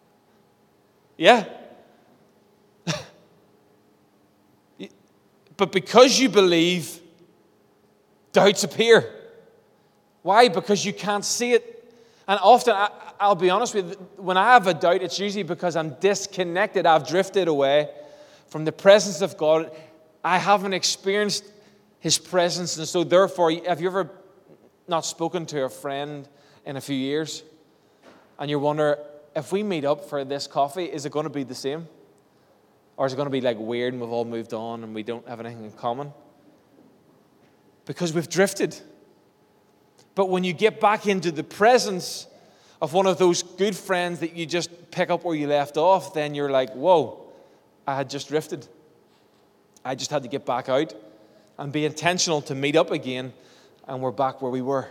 yeah? 1.16 1.44
but 5.56 5.72
because 5.72 6.18
you 6.18 6.28
believe, 6.28 7.00
doubts 8.32 8.64
appear. 8.64 9.14
Why? 10.22 10.48
Because 10.48 10.84
you 10.84 10.92
can't 10.92 11.24
see 11.24 11.52
it. 11.52 11.74
And 12.26 12.38
often, 12.42 12.74
I, 12.74 13.28
will 13.28 13.36
be 13.36 13.48
honest 13.50 13.74
with 13.74 13.92
you, 13.92 13.96
when 14.16 14.36
I 14.36 14.52
have 14.52 14.66
a 14.66 14.74
doubt, 14.74 15.00
it's 15.00 15.18
usually 15.18 15.44
because 15.44 15.76
I'm 15.76 15.90
disconnected. 16.00 16.84
I've 16.84 17.08
drifted 17.08 17.48
away 17.48 17.88
from 18.48 18.66
the 18.66 18.72
presence 18.72 19.22
of 19.22 19.38
God. 19.38 19.70
I 20.22 20.36
haven't 20.36 20.74
experienced 20.74 21.44
His 22.00 22.18
presence. 22.18 22.76
And 22.76 22.86
so, 22.86 23.04
therefore, 23.04 23.50
have 23.66 23.80
you 23.80 23.88
ever 23.88 24.10
not 24.86 25.04
spoken 25.04 25.46
to 25.46 25.64
a 25.64 25.68
friend 25.68 26.28
in 26.64 26.76
a 26.76 26.80
few 26.80 26.96
years? 26.96 27.42
And 28.38 28.50
you 28.50 28.58
wonder, 28.58 28.98
if 29.34 29.52
we 29.52 29.62
meet 29.62 29.84
up 29.84 30.08
for 30.08 30.24
this 30.24 30.46
coffee, 30.46 30.84
is 30.84 31.04
it 31.06 31.12
going 31.12 31.24
to 31.24 31.30
be 31.30 31.42
the 31.42 31.54
same? 31.54 31.88
Or 32.96 33.06
is 33.06 33.12
it 33.12 33.16
going 33.16 33.26
to 33.26 33.30
be 33.30 33.40
like 33.40 33.58
weird 33.58 33.92
and 33.92 34.02
we've 34.02 34.10
all 34.10 34.24
moved 34.24 34.54
on 34.54 34.82
and 34.82 34.94
we 34.94 35.02
don't 35.02 35.26
have 35.28 35.40
anything 35.40 35.64
in 35.64 35.72
common? 35.72 36.12
Because 37.84 38.12
we've 38.12 38.28
drifted. 38.28 38.76
But 40.14 40.28
when 40.28 40.44
you 40.44 40.52
get 40.52 40.80
back 40.80 41.06
into 41.06 41.30
the 41.30 41.44
presence 41.44 42.26
of 42.82 42.92
one 42.92 43.06
of 43.06 43.18
those 43.18 43.42
good 43.42 43.76
friends 43.76 44.20
that 44.20 44.34
you 44.34 44.46
just 44.46 44.90
pick 44.90 45.10
up 45.10 45.24
where 45.24 45.34
you 45.34 45.46
left 45.46 45.76
off, 45.76 46.14
then 46.14 46.34
you're 46.34 46.50
like, 46.50 46.72
whoa, 46.72 47.24
I 47.86 47.96
had 47.96 48.10
just 48.10 48.28
drifted. 48.28 48.66
I 49.84 49.94
just 49.94 50.10
had 50.10 50.22
to 50.24 50.28
get 50.28 50.44
back 50.44 50.68
out 50.68 50.94
and 51.58 51.72
be 51.72 51.84
intentional 51.84 52.40
to 52.42 52.54
meet 52.54 52.76
up 52.76 52.90
again, 52.90 53.32
and 53.86 54.00
we're 54.00 54.12
back 54.12 54.40
where 54.40 54.50
we 54.50 54.62
were. 54.62 54.88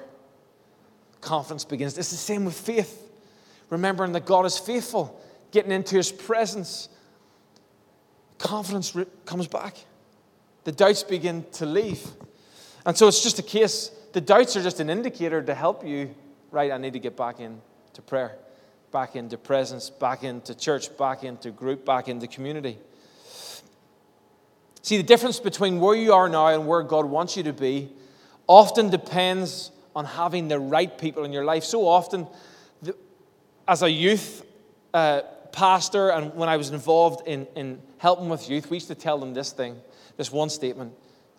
Confidence 1.21 1.63
begins. 1.63 1.97
It's 1.97 2.11
the 2.11 2.17
same 2.17 2.45
with 2.45 2.55
faith. 2.55 3.03
Remembering 3.69 4.11
that 4.13 4.25
God 4.25 4.45
is 4.45 4.57
faithful, 4.57 5.19
getting 5.51 5.71
into 5.71 5.95
His 5.95 6.11
presence. 6.11 6.89
Confidence 8.37 8.95
comes 9.25 9.47
back. 9.47 9.75
The 10.65 10.71
doubts 10.71 11.03
begin 11.03 11.45
to 11.53 11.65
leave. 11.65 12.05
And 12.85 12.97
so 12.97 13.07
it's 13.07 13.23
just 13.23 13.39
a 13.39 13.43
case 13.43 13.91
the 14.13 14.21
doubts 14.21 14.55
are 14.55 14.63
just 14.63 14.79
an 14.79 14.89
indicator 14.89 15.41
to 15.41 15.53
help 15.53 15.85
you, 15.85 16.13
right? 16.51 16.71
I 16.71 16.77
need 16.77 16.93
to 16.93 16.99
get 16.99 17.15
back 17.15 17.39
into 17.39 18.01
prayer, 18.05 18.35
back 18.91 19.15
into 19.15 19.37
presence, 19.37 19.89
back 19.89 20.23
into 20.23 20.55
church, 20.55 20.95
back 20.97 21.23
into 21.23 21.51
group, 21.51 21.85
back 21.85 22.07
into 22.07 22.27
community. 22.27 22.77
See, 24.87 24.95
the 24.95 25.03
difference 25.03 25.41
between 25.41 25.81
where 25.81 25.97
you 25.97 26.13
are 26.13 26.29
now 26.29 26.47
and 26.47 26.65
where 26.65 26.81
God 26.81 27.07
wants 27.07 27.35
you 27.35 27.43
to 27.43 27.51
be 27.51 27.89
often 28.47 28.89
depends 28.89 29.69
on 29.93 30.05
having 30.05 30.47
the 30.47 30.59
right 30.59 30.97
people 30.97 31.25
in 31.25 31.33
your 31.33 31.43
life. 31.43 31.65
So 31.65 31.85
often, 31.85 32.25
the, 32.81 32.95
as 33.67 33.83
a 33.83 33.91
youth 33.91 34.45
uh, 34.93 35.23
pastor, 35.51 36.11
and 36.11 36.33
when 36.35 36.47
I 36.47 36.55
was 36.55 36.69
involved 36.69 37.27
in, 37.27 37.47
in 37.53 37.81
helping 37.97 38.29
with 38.29 38.49
youth, 38.49 38.69
we 38.69 38.77
used 38.77 38.87
to 38.87 38.95
tell 38.95 39.17
them 39.17 39.33
this 39.33 39.51
thing, 39.51 39.75
this 40.15 40.31
one 40.31 40.49
statement 40.49 40.93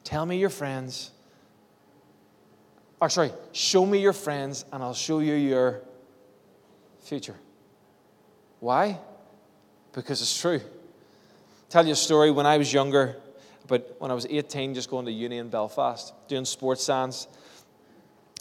Tell 0.05 0.27
me 0.27 0.37
your 0.37 0.51
friends 0.51 1.13
or 3.01 3.09
sorry, 3.09 3.33
show 3.53 3.87
me 3.87 3.99
your 3.99 4.13
friends 4.13 4.67
and 4.71 4.83
I'll 4.83 4.93
show 4.93 5.21
you 5.21 5.33
your 5.33 5.81
future. 7.01 7.37
Why? 8.61 8.99
Because 9.95 10.21
it's 10.21 10.39
true. 10.39 10.61
Tell 11.71 11.87
you 11.87 11.95
a 11.95 11.97
story 11.97 12.31
when 12.31 12.45
I 12.45 12.59
was 12.59 12.71
younger, 12.71 13.17
but 13.69 13.97
when 13.99 14.11
I 14.11 14.15
was 14.15 14.27
18, 14.29 14.75
just 14.75 14.91
going 14.91 15.05
to 15.07 15.13
uni 15.13 15.37
in 15.37 15.51
Belfast, 15.51 16.13
doing 16.27 16.47
sports 16.47 16.83
science. 16.83 17.29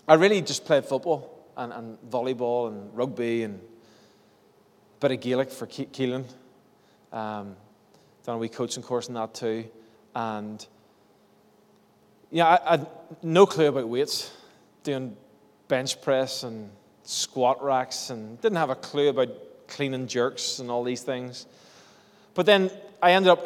I 0.08 0.13
really 0.13 0.42
just 0.42 0.66
played 0.66 0.86
football 0.86 1.46
and, 1.58 1.74
and 1.74 1.98
volleyball 2.10 2.70
and 2.70 2.96
rugby 2.98 3.44
and 3.44 3.60
a 3.60 5.00
bit 5.02 5.12
of 5.12 5.20
Gaelic 5.20 5.52
for 5.52 5.68
Keelan. 5.68 6.24
Um, 7.12 7.58
done 8.24 8.36
a 8.36 8.38
wee 8.38 8.48
coaching 8.48 8.84
course 8.84 9.10
in 9.10 9.16
that 9.16 9.34
too. 9.34 9.66
And 10.16 10.66
yeah, 12.32 12.48
I, 12.48 12.60
I 12.66 12.78
had 12.78 12.88
no 13.22 13.46
clue 13.46 13.68
about 13.68 13.88
weights 13.90 14.32
doing 14.84 15.18
bench 15.68 16.02
press 16.02 16.44
and 16.44 16.72
squat 17.04 17.62
racks 17.62 18.10
and 18.10 18.40
didn't 18.42 18.58
have 18.58 18.70
a 18.70 18.76
clue 18.76 19.10
about 19.10 19.30
cleaning 19.68 20.08
jerks 20.08 20.60
and 20.60 20.72
all 20.72 20.86
these 20.86 21.02
things. 21.02 21.46
But 22.34 22.46
then 22.46 22.72
I 23.02 23.12
ended 23.12 23.32
up 23.32 23.46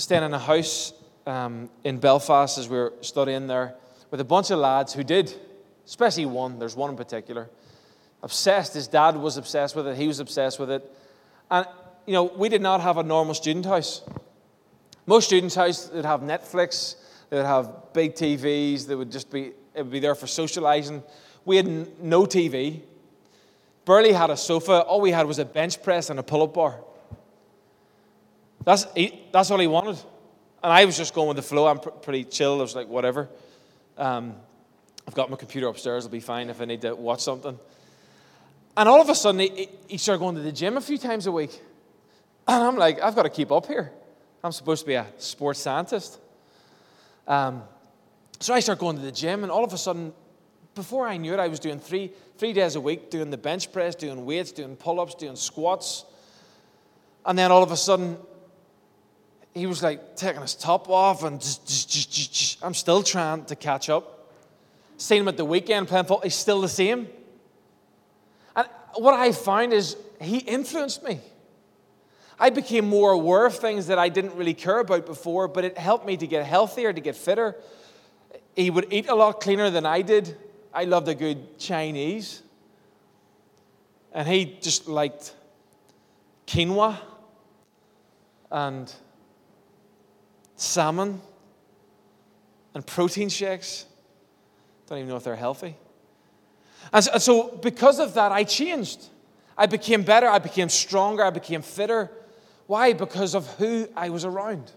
staying 0.00 0.22
in 0.22 0.34
a 0.34 0.38
house 0.38 0.92
um, 1.26 1.68
in 1.84 1.98
Belfast 1.98 2.58
as 2.58 2.68
we 2.68 2.76
were 2.76 2.92
studying 3.02 3.46
there 3.46 3.74
with 4.10 4.20
a 4.20 4.24
bunch 4.24 4.50
of 4.50 4.58
lads 4.58 4.92
who 4.92 5.04
did, 5.04 5.34
especially 5.86 6.26
one, 6.26 6.58
there's 6.58 6.74
one 6.74 6.90
in 6.90 6.96
particular, 6.96 7.48
obsessed. 8.22 8.74
His 8.74 8.88
dad 8.88 9.16
was 9.16 9.36
obsessed 9.36 9.76
with 9.76 9.86
it, 9.86 9.96
he 9.96 10.08
was 10.08 10.20
obsessed 10.20 10.58
with 10.58 10.70
it. 10.70 10.90
And, 11.50 11.66
you 12.06 12.12
know, 12.12 12.24
we 12.24 12.48
did 12.48 12.62
not 12.62 12.80
have 12.80 12.96
a 12.96 13.02
normal 13.02 13.34
student 13.34 13.66
house. 13.66 14.02
Most 15.06 15.26
students' 15.26 15.54
houses 15.54 15.90
would 15.92 16.04
have 16.04 16.20
Netflix, 16.20 16.96
They 17.28 17.36
would 17.36 17.46
have 17.46 17.92
big 17.92 18.14
TVs. 18.14 18.86
They 18.86 18.94
would 18.94 19.10
just 19.10 19.30
be, 19.30 19.52
it 19.74 19.82
would 19.82 19.90
be 19.90 20.00
there 20.00 20.14
for 20.14 20.26
socializing. 20.26 21.02
We 21.44 21.56
had 21.56 22.02
no 22.02 22.24
TV, 22.24 22.82
barely 23.84 24.12
had 24.12 24.30
a 24.30 24.36
sofa. 24.36 24.82
All 24.82 25.00
we 25.00 25.10
had 25.10 25.26
was 25.26 25.38
a 25.38 25.44
bench 25.44 25.82
press 25.82 26.10
and 26.10 26.18
a 26.18 26.22
pull 26.22 26.42
up 26.42 26.54
bar. 26.54 26.80
That's, 28.64 28.86
that's 29.32 29.50
all 29.50 29.58
he 29.58 29.66
wanted. 29.66 29.98
And 30.62 30.72
I 30.72 30.84
was 30.84 30.96
just 30.96 31.14
going 31.14 31.28
with 31.28 31.36
the 31.36 31.42
flow. 31.42 31.66
I'm 31.66 31.78
pr- 31.78 31.90
pretty 31.90 32.24
chill. 32.24 32.58
I 32.58 32.62
was 32.62 32.74
like, 32.74 32.88
whatever. 32.88 33.28
Um, 33.96 34.34
I've 35.08 35.14
got 35.14 35.30
my 35.30 35.36
computer 35.36 35.66
upstairs. 35.68 36.04
I'll 36.04 36.10
be 36.10 36.20
fine 36.20 36.50
if 36.50 36.60
I 36.60 36.66
need 36.66 36.82
to 36.82 36.94
watch 36.94 37.20
something. 37.20 37.58
And 38.76 38.88
all 38.88 39.00
of 39.00 39.08
a 39.08 39.14
sudden, 39.14 39.40
he, 39.40 39.68
he 39.88 39.96
started 39.96 40.20
going 40.20 40.36
to 40.36 40.42
the 40.42 40.52
gym 40.52 40.76
a 40.76 40.80
few 40.80 40.98
times 40.98 41.26
a 41.26 41.32
week. 41.32 41.58
And 42.46 42.62
I'm 42.62 42.76
like, 42.76 43.00
I've 43.00 43.14
got 43.14 43.22
to 43.22 43.30
keep 43.30 43.50
up 43.50 43.66
here. 43.66 43.90
I'm 44.42 44.52
supposed 44.52 44.82
to 44.82 44.86
be 44.86 44.94
a 44.94 45.06
sports 45.18 45.60
scientist. 45.60 46.18
Um, 47.26 47.62
so 48.40 48.54
I 48.54 48.60
start 48.60 48.78
going 48.78 48.96
to 48.96 49.02
the 49.02 49.12
gym, 49.12 49.42
and 49.42 49.52
all 49.52 49.64
of 49.64 49.72
a 49.72 49.78
sudden, 49.78 50.12
before 50.74 51.06
I 51.06 51.16
knew 51.16 51.34
it, 51.34 51.40
I 51.40 51.48
was 51.48 51.60
doing 51.60 51.78
three, 51.78 52.10
three 52.38 52.52
days 52.52 52.74
a 52.74 52.80
week, 52.80 53.10
doing 53.10 53.30
the 53.30 53.36
bench 53.36 53.72
press, 53.72 53.94
doing 53.94 54.24
weights, 54.24 54.52
doing 54.52 54.76
pull 54.76 55.00
ups, 55.00 55.14
doing 55.14 55.36
squats. 55.36 56.04
And 57.26 57.38
then 57.38 57.52
all 57.52 57.62
of 57.62 57.70
a 57.70 57.76
sudden, 57.76 58.16
he 59.54 59.66
was 59.66 59.82
like 59.82 60.16
taking 60.16 60.42
his 60.42 60.54
top 60.54 60.88
off, 60.88 61.24
and 61.24 61.34
I'm 62.62 62.74
still 62.74 63.02
trying 63.02 63.44
to 63.46 63.56
catch 63.56 63.88
up. 63.88 64.32
Seen 64.96 65.22
him 65.22 65.28
at 65.28 65.36
the 65.36 65.44
weekend 65.44 65.88
playing 65.88 66.04
football, 66.04 66.20
he's 66.20 66.34
still 66.34 66.60
the 66.60 66.68
same. 66.68 67.08
And 68.54 68.68
what 68.94 69.14
I 69.14 69.32
found 69.32 69.72
is 69.72 69.96
he 70.20 70.38
influenced 70.38 71.02
me. 71.02 71.20
I 72.38 72.50
became 72.50 72.88
more 72.88 73.10
aware 73.10 73.46
of 73.46 73.56
things 73.56 73.88
that 73.88 73.98
I 73.98 74.08
didn't 74.08 74.34
really 74.34 74.54
care 74.54 74.78
about 74.78 75.04
before, 75.04 75.48
but 75.48 75.64
it 75.64 75.76
helped 75.76 76.06
me 76.06 76.16
to 76.16 76.26
get 76.26 76.46
healthier, 76.46 76.92
to 76.92 77.00
get 77.00 77.16
fitter. 77.16 77.56
He 78.56 78.70
would 78.70 78.92
eat 78.92 79.08
a 79.08 79.14
lot 79.14 79.40
cleaner 79.40 79.68
than 79.70 79.84
I 79.84 80.02
did. 80.02 80.36
I 80.72 80.84
loved 80.84 81.08
a 81.08 81.14
good 81.14 81.58
Chinese. 81.58 82.42
And 84.12 84.26
he 84.26 84.56
just 84.60 84.88
liked 84.88 85.34
quinoa 86.46 86.98
and 88.50 88.92
salmon 90.60 91.20
and 92.74 92.86
protein 92.86 93.28
shakes. 93.28 93.86
Don't 94.86 94.98
even 94.98 95.08
know 95.08 95.16
if 95.16 95.24
they're 95.24 95.36
healthy. 95.36 95.76
And 96.92 97.04
so, 97.04 97.56
because 97.62 97.98
of 97.98 98.14
that, 98.14 98.32
I 98.32 98.44
changed. 98.44 99.06
I 99.56 99.66
became 99.66 100.02
better, 100.02 100.26
I 100.26 100.38
became 100.38 100.68
stronger, 100.68 101.22
I 101.24 101.30
became 101.30 101.62
fitter. 101.62 102.10
Why? 102.66 102.92
Because 102.92 103.34
of 103.34 103.46
who 103.54 103.88
I 103.96 104.10
was 104.10 104.24
around. 104.24 104.70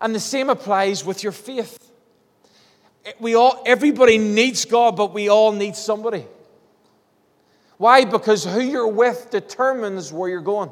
And 0.00 0.14
the 0.14 0.20
same 0.20 0.50
applies 0.50 1.04
with 1.04 1.22
your 1.22 1.32
faith. 1.32 1.78
We 3.18 3.34
all, 3.34 3.62
everybody 3.64 4.18
needs 4.18 4.64
God, 4.64 4.96
but 4.96 5.14
we 5.14 5.28
all 5.28 5.52
need 5.52 5.76
somebody. 5.76 6.26
Why? 7.78 8.04
Because 8.04 8.44
who 8.44 8.60
you're 8.60 8.88
with 8.88 9.30
determines 9.30 10.12
where 10.12 10.28
you're 10.28 10.40
going. 10.40 10.70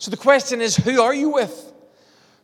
So 0.00 0.10
the 0.10 0.16
question 0.16 0.62
is 0.62 0.76
who 0.76 1.02
are 1.02 1.14
you 1.14 1.28
with? 1.28 1.72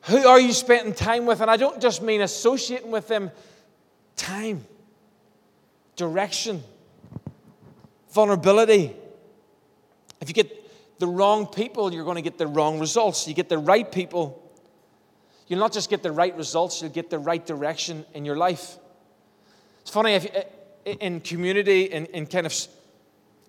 Who 0.02 0.18
are 0.18 0.38
you 0.38 0.52
spending 0.52 0.92
time 0.92 1.24
with? 1.24 1.40
And 1.40 1.50
I 1.50 1.56
don't 1.56 1.80
just 1.80 2.02
mean 2.02 2.20
associating 2.20 2.90
with 2.90 3.08
them, 3.08 3.30
time, 4.14 4.64
direction, 5.96 6.62
vulnerability. 8.10 8.94
If 10.20 10.28
you 10.28 10.34
get 10.34 10.98
the 11.00 11.06
wrong 11.06 11.46
people, 11.46 11.92
you're 11.92 12.04
going 12.04 12.16
to 12.16 12.22
get 12.22 12.36
the 12.36 12.46
wrong 12.46 12.78
results. 12.78 13.26
You 13.26 13.32
get 13.32 13.48
the 13.48 13.58
right 13.58 13.90
people, 13.90 14.52
you'll 15.48 15.58
not 15.58 15.72
just 15.72 15.88
get 15.88 16.02
the 16.02 16.12
right 16.12 16.36
results, 16.36 16.82
you'll 16.82 16.90
get 16.90 17.08
the 17.08 17.18
right 17.18 17.44
direction 17.44 18.04
in 18.12 18.26
your 18.26 18.36
life. 18.36 18.76
It's 19.80 19.90
funny, 19.90 20.12
if 20.12 20.26
eh, 20.26 20.42
eh, 20.84 20.94
in 21.00 21.20
community, 21.20 21.84
in, 21.84 22.04
in 22.06 22.26
kind 22.26 22.46
of 22.46 22.54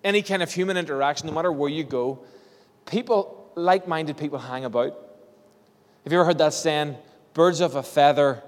any 0.02 0.22
kind 0.22 0.42
of 0.42 0.50
human 0.50 0.78
interaction, 0.78 1.26
no 1.26 1.34
matter 1.34 1.52
where 1.52 1.70
you 1.70 1.84
go, 1.84 2.24
people, 2.86 3.47
like 3.58 3.88
minded 3.88 4.16
people, 4.16 4.38
hang 4.38 4.64
about. 4.64 4.96
Have 6.04 6.12
you 6.12 6.18
ever 6.18 6.24
heard 6.24 6.38
that 6.38 6.54
saying, 6.54 6.96
birds 7.34 7.60
of 7.60 7.74
a 7.74 7.82
feather 7.82 8.42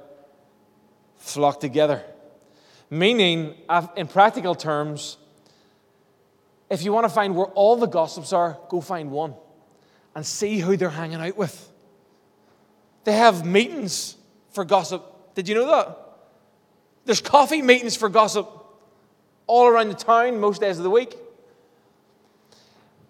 flock 1.17 1.61
together? 1.61 2.03
Meaning, 2.89 3.55
uh, 3.69 3.87
in 3.97 4.07
practical 4.07 4.55
terms, 4.55 5.17
if 6.69 6.83
you 6.83 6.93
want 6.93 7.05
to 7.05 7.13
find 7.13 7.37
where 7.37 7.47
all 7.47 7.77
the 7.77 7.87
gossips 7.87 8.33
are, 8.33 8.59
go 8.69 8.81
find 8.81 9.11
one 9.11 9.35
and 10.15 10.25
see 10.25 10.59
who 10.59 10.77
they're 10.77 10.89
hanging 10.91 11.21
out 11.21 11.37
with. 11.37 11.69
They 13.05 13.13
have 13.13 13.45
meetings 13.45 14.17
for 14.51 14.65
gossip. 14.65 15.35
Did 15.35 15.49
you 15.49 15.55
know 15.55 15.67
that? 15.67 15.99
There's 17.05 17.21
coffee 17.21 17.63
meetings 17.63 17.97
for 17.97 18.09
gossip 18.09 18.49
all 19.47 19.67
around 19.67 19.89
the 19.89 19.95
town 19.95 20.39
most 20.39 20.61
days 20.61 20.79
of 20.79 20.85
the 20.85 20.91
week. 20.91 21.17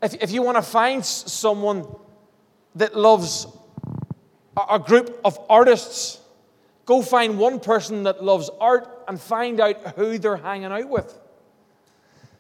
If, 0.02 0.14
if 0.14 0.30
you 0.30 0.42
want 0.42 0.56
to 0.56 0.62
find 0.62 1.04
someone 1.04 1.86
that 2.74 2.96
loves 2.96 3.46
a 4.68 4.78
group 4.78 5.20
of 5.24 5.38
artists, 5.48 6.20
go 6.86 7.02
find 7.02 7.38
one 7.38 7.60
person 7.60 8.04
that 8.04 8.22
loves 8.24 8.50
art 8.60 9.04
and 9.08 9.20
find 9.20 9.60
out 9.60 9.76
who 9.96 10.18
they're 10.18 10.36
hanging 10.36 10.72
out 10.72 10.88
with. 10.88 11.18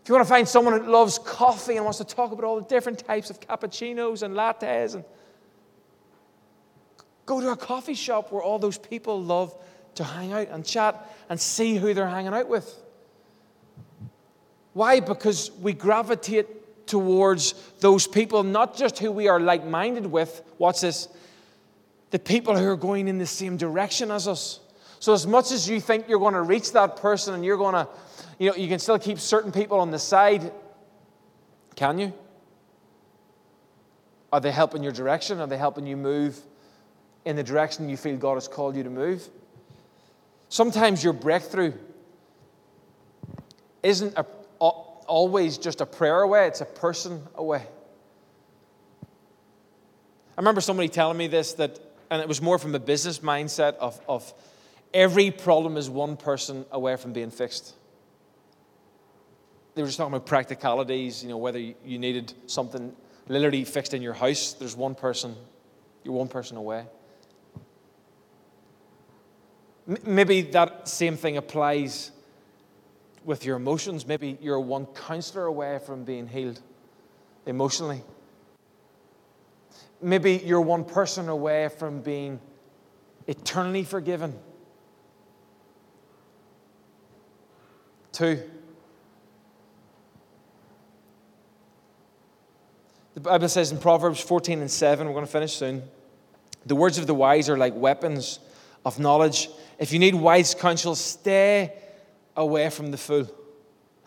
If 0.02 0.08
you 0.08 0.14
want 0.14 0.26
to 0.26 0.28
find 0.28 0.48
someone 0.48 0.74
that 0.74 0.88
loves 0.88 1.18
coffee 1.18 1.76
and 1.76 1.84
wants 1.84 1.98
to 1.98 2.04
talk 2.04 2.32
about 2.32 2.44
all 2.44 2.60
the 2.60 2.66
different 2.66 3.04
types 3.06 3.28
of 3.28 3.38
cappuccinos 3.40 4.22
and 4.22 4.34
lattes, 4.34 4.94
and 4.94 5.04
go 7.26 7.40
to 7.40 7.50
a 7.50 7.56
coffee 7.56 7.94
shop 7.94 8.32
where 8.32 8.42
all 8.42 8.58
those 8.58 8.78
people 8.78 9.22
love 9.22 9.54
to 9.96 10.04
hang 10.04 10.32
out 10.32 10.48
and 10.48 10.64
chat 10.64 11.10
and 11.28 11.38
see 11.38 11.76
who 11.76 11.92
they're 11.92 12.08
hanging 12.08 12.32
out 12.32 12.48
with. 12.48 12.74
Why? 14.72 15.00
Because 15.00 15.50
we 15.60 15.74
gravitate 15.74 16.46
towards 16.90 17.54
those 17.80 18.06
people, 18.06 18.42
not 18.42 18.76
just 18.76 18.98
who 18.98 19.10
we 19.10 19.28
are 19.28 19.40
like 19.40 19.64
minded 19.64 20.06
with. 20.06 20.42
What's 20.58 20.82
this? 20.82 21.08
The 22.10 22.18
people 22.18 22.56
who 22.56 22.68
are 22.68 22.76
going 22.76 23.08
in 23.08 23.18
the 23.18 23.26
same 23.26 23.56
direction 23.56 24.10
as 24.10 24.26
us. 24.28 24.60
So, 24.98 25.14
as 25.14 25.26
much 25.26 25.52
as 25.52 25.68
you 25.68 25.80
think 25.80 26.08
you're 26.08 26.18
going 26.18 26.34
to 26.34 26.42
reach 26.42 26.72
that 26.72 26.96
person 26.96 27.32
and 27.34 27.44
you're 27.44 27.56
going 27.56 27.74
to 27.74 27.88
you 28.38 28.50
know, 28.50 28.56
you 28.56 28.68
can 28.68 28.78
still 28.78 28.98
keep 28.98 29.18
certain 29.18 29.52
people 29.52 29.78
on 29.78 29.90
the 29.90 29.98
side. 29.98 30.52
Can 31.76 31.98
you? 31.98 32.12
Are 34.32 34.40
they 34.40 34.50
helping 34.50 34.82
your 34.82 34.92
direction? 34.92 35.40
Are 35.40 35.46
they 35.46 35.56
helping 35.56 35.86
you 35.86 35.96
move 35.96 36.38
in 37.24 37.36
the 37.36 37.42
direction 37.42 37.88
you 37.88 37.96
feel 37.96 38.16
God 38.16 38.34
has 38.34 38.48
called 38.48 38.76
you 38.76 38.82
to 38.82 38.90
move? 38.90 39.28
Sometimes 40.48 41.04
your 41.04 41.12
breakthrough 41.12 41.72
isn't 43.82 44.14
a, 44.16 44.24
always 45.10 45.58
just 45.58 45.80
a 45.80 45.86
prayer 45.86 46.22
away, 46.22 46.46
it's 46.46 46.60
a 46.60 46.66
person 46.66 47.22
away. 47.34 47.66
I 49.02 50.40
remember 50.40 50.60
somebody 50.60 50.88
telling 50.88 51.18
me 51.18 51.26
this 51.26 51.52
that, 51.54 51.78
and 52.10 52.22
it 52.22 52.28
was 52.28 52.40
more 52.40 52.58
from 52.58 52.74
a 52.74 52.78
business 52.78 53.18
mindset 53.18 53.76
of, 53.76 54.00
of 54.08 54.32
every 54.94 55.30
problem 55.30 55.76
is 55.76 55.90
one 55.90 56.16
person 56.16 56.64
away 56.72 56.96
from 56.96 57.12
being 57.12 57.30
fixed 57.30 57.74
they 59.74 59.82
were 59.82 59.88
just 59.88 59.98
talking 59.98 60.14
about 60.14 60.26
practicalities, 60.26 61.22
you 61.22 61.28
know, 61.28 61.38
whether 61.38 61.58
you 61.58 61.98
needed 61.98 62.34
something 62.46 62.94
literally 63.28 63.64
fixed 63.64 63.94
in 63.94 64.02
your 64.02 64.14
house, 64.14 64.54
there's 64.54 64.76
one 64.76 64.94
person, 64.94 65.34
you're 66.04 66.14
one 66.14 66.28
person 66.28 66.56
away. 66.56 66.84
Maybe 70.04 70.42
that 70.42 70.88
same 70.88 71.16
thing 71.16 71.36
applies 71.36 72.10
with 73.24 73.44
your 73.44 73.56
emotions. 73.56 74.06
Maybe 74.06 74.38
you're 74.40 74.60
one 74.60 74.86
counselor 74.86 75.46
away 75.46 75.78
from 75.84 76.04
being 76.04 76.26
healed 76.26 76.60
emotionally. 77.46 78.02
Maybe 80.02 80.42
you're 80.44 80.60
one 80.60 80.84
person 80.84 81.28
away 81.28 81.68
from 81.68 82.00
being 82.00 82.40
eternally 83.26 83.84
forgiven. 83.84 84.38
Two, 88.12 88.42
The 93.20 93.28
Bible 93.28 93.48
says 93.50 93.70
in 93.70 93.76
Proverbs 93.76 94.20
14 94.20 94.60
and 94.60 94.70
7, 94.70 95.06
we're 95.06 95.12
going 95.12 95.26
to 95.26 95.30
finish 95.30 95.54
soon. 95.54 95.82
The 96.64 96.74
words 96.74 96.96
of 96.96 97.06
the 97.06 97.14
wise 97.14 97.50
are 97.50 97.58
like 97.58 97.74
weapons 97.74 98.38
of 98.86 98.98
knowledge. 98.98 99.50
If 99.78 99.92
you 99.92 99.98
need 99.98 100.14
wise 100.14 100.54
counsel, 100.54 100.94
stay 100.94 101.74
away 102.36 102.70
from 102.70 102.90
the 102.90 102.96
fool. 102.96 103.28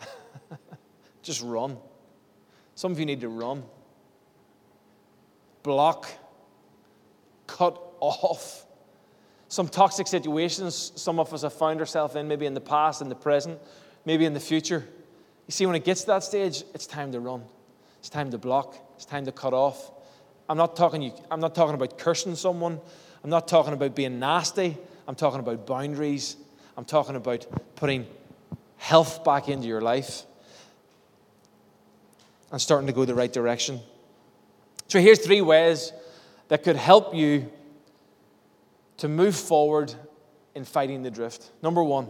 Just 1.22 1.42
run. 1.42 1.76
Some 2.74 2.92
of 2.92 2.98
you 2.98 3.06
need 3.06 3.20
to 3.20 3.28
run. 3.28 3.62
Block. 5.62 6.08
Cut 7.46 7.80
off. 8.00 8.66
Some 9.48 9.68
toxic 9.68 10.06
situations 10.06 10.92
some 10.96 11.18
of 11.18 11.32
us 11.32 11.42
have 11.42 11.52
found 11.52 11.80
ourselves 11.80 12.16
in, 12.16 12.26
maybe 12.26 12.46
in 12.46 12.54
the 12.54 12.60
past, 12.60 13.00
in 13.00 13.08
the 13.08 13.14
present, 13.14 13.58
maybe 14.04 14.24
in 14.24 14.34
the 14.34 14.40
future. 14.40 14.84
You 15.46 15.52
see, 15.52 15.66
when 15.66 15.76
it 15.76 15.84
gets 15.84 16.00
to 16.02 16.06
that 16.08 16.24
stage, 16.24 16.64
it's 16.74 16.86
time 16.86 17.12
to 17.12 17.20
run. 17.20 17.44
It's 18.00 18.08
time 18.08 18.30
to 18.32 18.38
block. 18.38 18.76
It's 18.96 19.04
time 19.04 19.24
to 19.26 19.32
cut 19.32 19.52
off. 19.54 19.90
I'm 20.48 20.56
not 20.56 20.76
talking, 20.76 21.02
you, 21.02 21.12
I'm 21.30 21.40
not 21.40 21.54
talking 21.54 21.74
about 21.74 21.98
cursing 21.98 22.34
someone. 22.34 22.80
I'm 23.22 23.30
not 23.30 23.48
talking 23.48 23.72
about 23.72 23.94
being 23.94 24.18
nasty. 24.18 24.76
I'm 25.06 25.14
talking 25.14 25.40
about 25.40 25.66
boundaries. 25.66 26.36
I'm 26.76 26.84
talking 26.84 27.16
about 27.16 27.46
putting 27.76 28.06
health 28.76 29.24
back 29.24 29.48
into 29.48 29.66
your 29.66 29.80
life 29.80 30.24
and 32.50 32.60
starting 32.60 32.86
to 32.86 32.92
go 32.92 33.04
the 33.04 33.14
right 33.14 33.32
direction. 33.32 33.80
So, 34.88 35.00
here's 35.00 35.18
three 35.18 35.40
ways 35.40 35.92
that 36.48 36.62
could 36.62 36.76
help 36.76 37.14
you 37.14 37.50
to 38.98 39.08
move 39.08 39.34
forward 39.34 39.94
in 40.54 40.64
fighting 40.64 41.02
the 41.02 41.10
drift. 41.10 41.50
Number 41.62 41.82
one, 41.82 42.08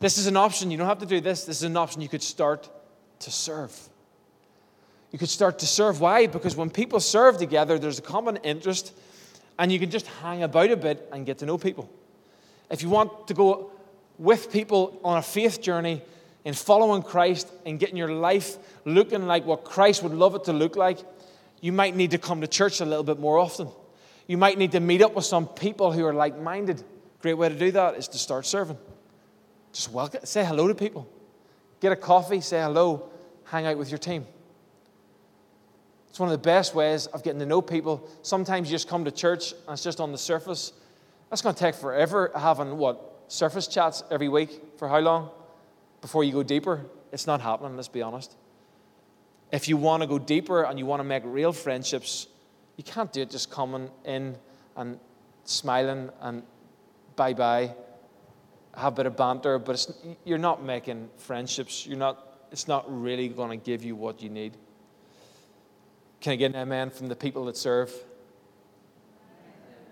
this 0.00 0.18
is 0.18 0.26
an 0.26 0.36
option. 0.36 0.70
You 0.70 0.78
don't 0.78 0.88
have 0.88 0.98
to 0.98 1.06
do 1.06 1.20
this. 1.20 1.44
This 1.44 1.58
is 1.58 1.62
an 1.62 1.76
option 1.76 2.02
you 2.02 2.08
could 2.08 2.22
start 2.22 2.68
to 3.20 3.30
serve. 3.30 3.88
You 5.10 5.18
could 5.18 5.28
start 5.28 5.58
to 5.60 5.66
serve. 5.66 6.00
Why? 6.00 6.26
Because 6.26 6.56
when 6.56 6.70
people 6.70 7.00
serve 7.00 7.38
together, 7.38 7.78
there's 7.78 7.98
a 7.98 8.02
common 8.02 8.36
interest, 8.38 8.92
and 9.58 9.70
you 9.70 9.78
can 9.78 9.90
just 9.90 10.06
hang 10.06 10.42
about 10.42 10.70
a 10.70 10.76
bit 10.76 11.08
and 11.12 11.24
get 11.24 11.38
to 11.38 11.46
know 11.46 11.58
people. 11.58 11.90
If 12.70 12.82
you 12.82 12.88
want 12.88 13.28
to 13.28 13.34
go 13.34 13.71
with 14.22 14.52
people 14.52 15.00
on 15.02 15.18
a 15.18 15.22
faith 15.22 15.60
journey 15.60 16.00
in 16.44 16.54
following 16.54 17.02
Christ 17.02 17.50
and 17.66 17.78
getting 17.78 17.96
your 17.96 18.12
life 18.12 18.56
looking 18.84 19.26
like 19.26 19.44
what 19.44 19.64
Christ 19.64 20.04
would 20.04 20.14
love 20.14 20.36
it 20.36 20.44
to 20.44 20.52
look 20.52 20.76
like, 20.76 20.98
you 21.60 21.72
might 21.72 21.96
need 21.96 22.12
to 22.12 22.18
come 22.18 22.40
to 22.40 22.46
church 22.46 22.80
a 22.80 22.84
little 22.84 23.02
bit 23.02 23.18
more 23.18 23.36
often. 23.36 23.68
You 24.28 24.36
might 24.36 24.58
need 24.58 24.72
to 24.72 24.80
meet 24.80 25.02
up 25.02 25.14
with 25.14 25.24
some 25.24 25.48
people 25.48 25.90
who 25.90 26.06
are 26.06 26.14
like 26.14 26.38
minded. 26.40 26.84
Great 27.20 27.34
way 27.34 27.48
to 27.48 27.54
do 27.58 27.72
that 27.72 27.96
is 27.96 28.06
to 28.08 28.18
start 28.18 28.46
serving. 28.46 28.78
Just 29.72 29.90
welcome, 29.90 30.20
say 30.24 30.44
hello 30.44 30.68
to 30.68 30.74
people. 30.74 31.08
Get 31.80 31.90
a 31.90 31.96
coffee, 31.96 32.40
say 32.40 32.62
hello, 32.62 33.10
hang 33.42 33.66
out 33.66 33.76
with 33.76 33.90
your 33.90 33.98
team. 33.98 34.24
It's 36.10 36.20
one 36.20 36.28
of 36.28 36.32
the 36.32 36.46
best 36.46 36.76
ways 36.76 37.06
of 37.06 37.24
getting 37.24 37.40
to 37.40 37.46
know 37.46 37.60
people. 37.60 38.08
Sometimes 38.22 38.70
you 38.70 38.74
just 38.76 38.86
come 38.86 39.04
to 39.04 39.10
church 39.10 39.50
and 39.50 39.72
it's 39.72 39.82
just 39.82 39.98
on 39.98 40.12
the 40.12 40.18
surface. 40.18 40.72
That's 41.28 41.42
going 41.42 41.56
to 41.56 41.60
take 41.60 41.74
forever 41.74 42.30
having 42.36 42.78
what? 42.78 43.11
Surface 43.32 43.66
chats 43.66 44.02
every 44.10 44.28
week. 44.28 44.60
For 44.76 44.88
how 44.88 44.98
long? 44.98 45.30
Before 46.02 46.22
you 46.22 46.32
go 46.32 46.42
deeper? 46.42 46.84
It's 47.12 47.26
not 47.26 47.40
happening, 47.40 47.76
let's 47.76 47.88
be 47.88 48.02
honest. 48.02 48.36
If 49.50 49.68
you 49.68 49.78
want 49.78 50.02
to 50.02 50.06
go 50.06 50.18
deeper 50.18 50.64
and 50.64 50.78
you 50.78 50.84
want 50.84 51.00
to 51.00 51.04
make 51.04 51.22
real 51.24 51.54
friendships, 51.54 52.26
you 52.76 52.84
can't 52.84 53.10
do 53.10 53.22
it 53.22 53.30
just 53.30 53.50
coming 53.50 53.90
in 54.04 54.36
and 54.76 55.00
smiling 55.44 56.10
and 56.20 56.42
bye 57.16 57.32
bye, 57.32 57.74
have 58.76 58.92
a 58.92 58.96
bit 58.96 59.06
of 59.06 59.16
banter, 59.16 59.58
but 59.58 59.90
you're 60.26 60.36
not 60.36 60.62
making 60.62 61.08
friendships. 61.16 61.86
You're 61.86 61.96
not, 61.96 62.46
it's 62.50 62.68
not 62.68 62.84
really 62.86 63.28
going 63.28 63.58
to 63.58 63.64
give 63.64 63.82
you 63.82 63.96
what 63.96 64.22
you 64.22 64.28
need. 64.28 64.58
Can 66.20 66.34
I 66.34 66.36
get 66.36 66.50
an 66.50 66.56
amen 66.60 66.90
from 66.90 67.08
the 67.08 67.16
people 67.16 67.46
that 67.46 67.56
serve? 67.56 67.94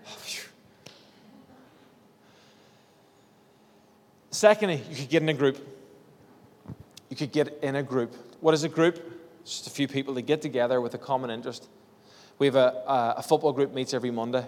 Secondly, 4.41 4.81
you 4.89 4.95
could 4.95 5.09
get 5.09 5.21
in 5.21 5.29
a 5.29 5.35
group. 5.35 5.59
You 7.11 7.15
could 7.15 7.31
get 7.31 7.59
in 7.61 7.75
a 7.75 7.83
group. 7.83 8.15
What 8.39 8.55
is 8.55 8.63
a 8.63 8.69
group? 8.69 8.99
Just 9.45 9.67
a 9.67 9.69
few 9.69 9.87
people 9.87 10.15
that 10.15 10.23
get 10.23 10.41
together 10.41 10.81
with 10.81 10.95
a 10.95 10.97
common 10.97 11.29
interest. 11.29 11.69
We 12.39 12.47
have 12.47 12.55
a, 12.55 12.83
a 13.17 13.21
football 13.21 13.53
group 13.53 13.71
meets 13.71 13.93
every 13.93 14.09
Monday. 14.09 14.43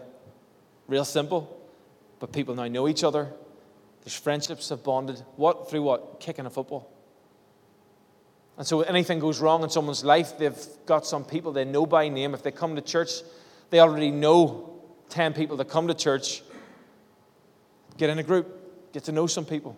Real 0.87 1.05
simple, 1.05 1.61
but 2.19 2.31
people 2.31 2.55
now 2.55 2.67
know 2.67 2.87
each 2.87 3.03
other. 3.03 3.31
There's 4.03 4.15
friendships 4.15 4.69
have 4.69 4.83
bonded. 4.83 5.21
What? 5.35 5.69
Through 5.69 5.83
what? 5.83 6.19
Kicking 6.19 6.47
a 6.47 6.49
football. 6.49 6.91
And 8.57 8.65
so 8.65 8.81
anything 8.81 9.19
goes 9.19 9.41
wrong 9.41 9.61
in 9.61 9.69
someone's 9.69 10.03
life, 10.03 10.39
they've 10.39 10.57
got 10.87 11.05
some 11.05 11.23
people 11.23 11.51
they 11.51 11.65
know 11.65 11.85
by 11.85 12.09
name. 12.09 12.33
If 12.33 12.41
they 12.41 12.49
come 12.49 12.75
to 12.77 12.81
church, 12.81 13.11
they 13.69 13.79
already 13.79 14.09
know 14.09 14.73
10 15.09 15.33
people 15.33 15.55
that 15.57 15.69
come 15.69 15.87
to 15.87 15.93
church. 15.93 16.41
Get 17.97 18.09
in 18.09 18.17
a 18.17 18.23
group, 18.23 18.62
get 18.93 19.03
to 19.05 19.11
know 19.11 19.27
some 19.27 19.43
people. 19.43 19.75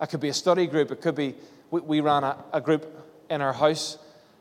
It 0.00 0.08
could 0.08 0.20
be 0.20 0.28
a 0.28 0.34
study 0.34 0.66
group. 0.66 0.90
It 0.90 1.00
could 1.00 1.14
be, 1.14 1.34
we, 1.70 1.80
we 1.80 2.00
ran 2.00 2.24
a, 2.24 2.42
a 2.52 2.60
group 2.60 2.86
in 3.30 3.40
our 3.40 3.52
house 3.52 3.98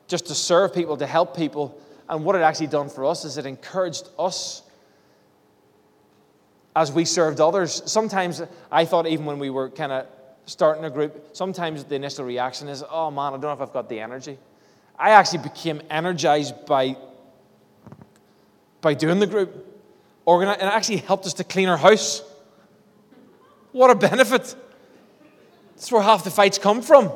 just 0.07 0.27
to 0.27 0.35
serve 0.35 0.73
people, 0.73 0.97
to 0.97 1.05
help 1.05 1.35
people. 1.35 1.79
And 2.09 2.23
what 2.23 2.35
it 2.35 2.41
actually 2.41 2.67
done 2.67 2.89
for 2.89 3.05
us 3.05 3.25
is 3.25 3.37
it 3.37 3.45
encouraged 3.45 4.07
us 4.17 4.63
as 6.75 6.91
we 6.91 7.05
served 7.05 7.41
others. 7.41 7.81
Sometimes 7.85 8.41
I 8.71 8.85
thought, 8.85 9.07
even 9.07 9.25
when 9.25 9.39
we 9.39 9.49
were 9.49 9.69
kind 9.69 9.91
of 9.91 10.07
starting 10.45 10.85
a 10.85 10.89
group, 10.89 11.35
sometimes 11.35 11.83
the 11.83 11.95
initial 11.95 12.23
reaction 12.23 12.69
is, 12.69 12.83
oh 12.89 13.11
man, 13.11 13.27
I 13.27 13.31
don't 13.31 13.41
know 13.41 13.51
if 13.51 13.61
I've 13.61 13.73
got 13.73 13.89
the 13.89 13.99
energy. 13.99 14.37
I 14.97 15.11
actually 15.11 15.39
became 15.39 15.81
energized 15.89 16.65
by, 16.65 16.95
by 18.79 18.93
doing 18.93 19.19
the 19.19 19.27
group. 19.27 19.65
Organize, 20.25 20.57
and 20.59 20.69
it 20.69 20.73
actually 20.73 20.97
helped 20.97 21.25
us 21.25 21.33
to 21.35 21.43
clean 21.43 21.67
our 21.67 21.77
house. 21.77 22.21
What 23.77 23.91
a 23.91 23.95
benefit. 23.95 24.55
That's 25.75 25.91
where 25.91 26.01
half 26.01 26.23
the 26.23 26.31
fights 26.31 26.57
come 26.57 26.81
from. 26.81 27.11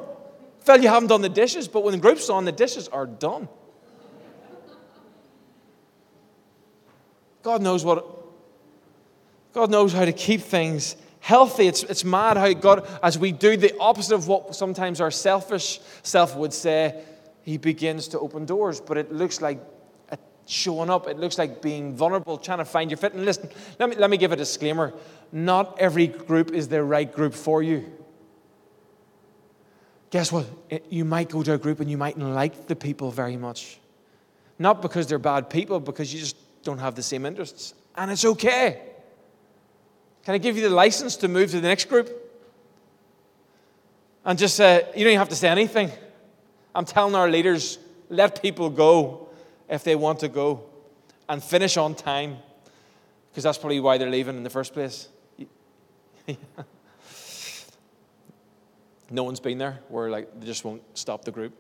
Phil, 0.60 0.84
you 0.84 0.90
haven't 0.90 1.08
done 1.08 1.24
the 1.24 1.28
dishes, 1.30 1.68
but 1.68 1.84
when 1.84 1.94
the 1.94 2.00
group's 2.00 2.30
on, 2.30 2.46
the 2.46 2.52
dishes 2.52 2.88
are 2.88 3.08
done. 3.08 3.50
God 7.42 7.64
knows 7.64 7.84
what 7.84 8.06
God 9.54 9.72
knows 9.72 9.92
how 9.92 10.06
to 10.06 10.14
keep 10.14 10.42
things 10.42 10.96
healthy. 11.20 11.66
It's, 11.66 11.82
it's 11.82 12.04
mad 12.04 12.38
how 12.38 12.54
God, 12.54 12.88
as 13.02 13.18
we 13.18 13.32
do 13.32 13.58
the 13.58 13.76
opposite 13.80 14.14
of 14.14 14.28
what 14.28 14.56
sometimes 14.56 15.02
our 15.02 15.10
selfish 15.10 15.80
self 16.04 16.36
would 16.36 16.54
say, 16.54 17.04
He 17.42 17.58
begins 17.58 18.10
to 18.10 18.20
open 18.20 18.46
doors. 18.46 18.80
But 18.80 19.00
it 19.00 19.12
looks 19.12 19.42
like 19.42 19.60
showing 20.52 20.90
up, 20.90 21.08
it 21.08 21.18
looks 21.18 21.38
like 21.38 21.62
being 21.62 21.96
vulnerable, 21.96 22.38
trying 22.38 22.58
to 22.58 22.66
find 22.66 22.92
your 22.92 22.98
fit. 22.98 23.14
And 23.14 23.24
listen, 23.26 23.50
let 23.80 23.90
me, 23.90 23.96
let 23.96 24.10
me 24.10 24.18
give 24.18 24.32
a 24.32 24.36
disclaimer 24.36 24.94
not 25.32 25.80
every 25.80 26.08
group 26.08 26.52
is 26.52 26.68
the 26.68 26.84
right 26.84 27.12
group 27.12 27.34
for 27.34 27.64
you. 27.64 27.90
Guess 30.10 30.32
what? 30.32 30.46
Eh, 30.70 30.80
you 30.90 31.06
might 31.06 31.30
go 31.30 31.42
to 31.42 31.54
a 31.54 31.58
group 31.58 31.80
and 31.80 31.90
you 31.90 31.98
mightn't 31.98 32.26
like 32.34 32.68
the 32.68 32.76
people 32.76 33.12
very 33.12 33.38
much. 33.38 33.80
Not 34.60 34.82
because 34.82 35.08
they're 35.08 35.20
bad 35.20 35.50
people, 35.50 35.80
because 35.80 36.14
you 36.14 36.20
just 36.20 36.36
don't 36.64 36.80
have 36.80 36.96
the 36.96 37.04
same 37.04 37.26
interests. 37.26 37.74
And 37.96 38.12
it's 38.12 38.26
okay. 38.26 38.82
Can 40.26 40.36
I 40.36 40.38
give 40.38 40.58
you 40.58 40.64
the 40.64 40.76
license 40.76 41.16
to 41.18 41.30
move 41.30 41.52
to 41.52 41.62
the 41.62 41.68
next 41.68 41.86
group? 41.86 42.10
And 44.26 44.38
just 44.38 44.56
say, 44.56 44.86
you 44.96 45.06
don't 45.06 45.18
have 45.18 45.30
to 45.30 45.36
say 45.36 45.48
anything. 45.48 45.90
I'm 46.76 46.86
telling 46.86 47.16
our 47.16 47.30
leaders, 47.30 47.80
let 48.10 48.42
people 48.42 48.70
go 48.70 49.30
if 49.72 49.84
they 49.84 49.96
want 49.96 50.20
to 50.20 50.28
go 50.28 50.64
and 51.28 51.42
finish 51.44 51.78
on 51.78 51.96
time, 51.96 52.38
because 53.32 53.44
that's 53.44 53.58
probably 53.58 53.80
why 53.80 53.98
they're 53.98 54.10
leaving 54.10 54.36
in 54.38 54.44
the 54.44 54.50
first 54.50 54.74
place. 54.74 55.08
no 59.10 59.24
one's 59.24 59.40
been 59.40 59.58
there 59.58 59.80
where 59.90 60.10
like 60.10 60.40
they 60.40 60.46
just 60.46 60.64
won't 60.64 60.84
stop 60.96 61.26
the 61.26 61.32
group. 61.32 61.54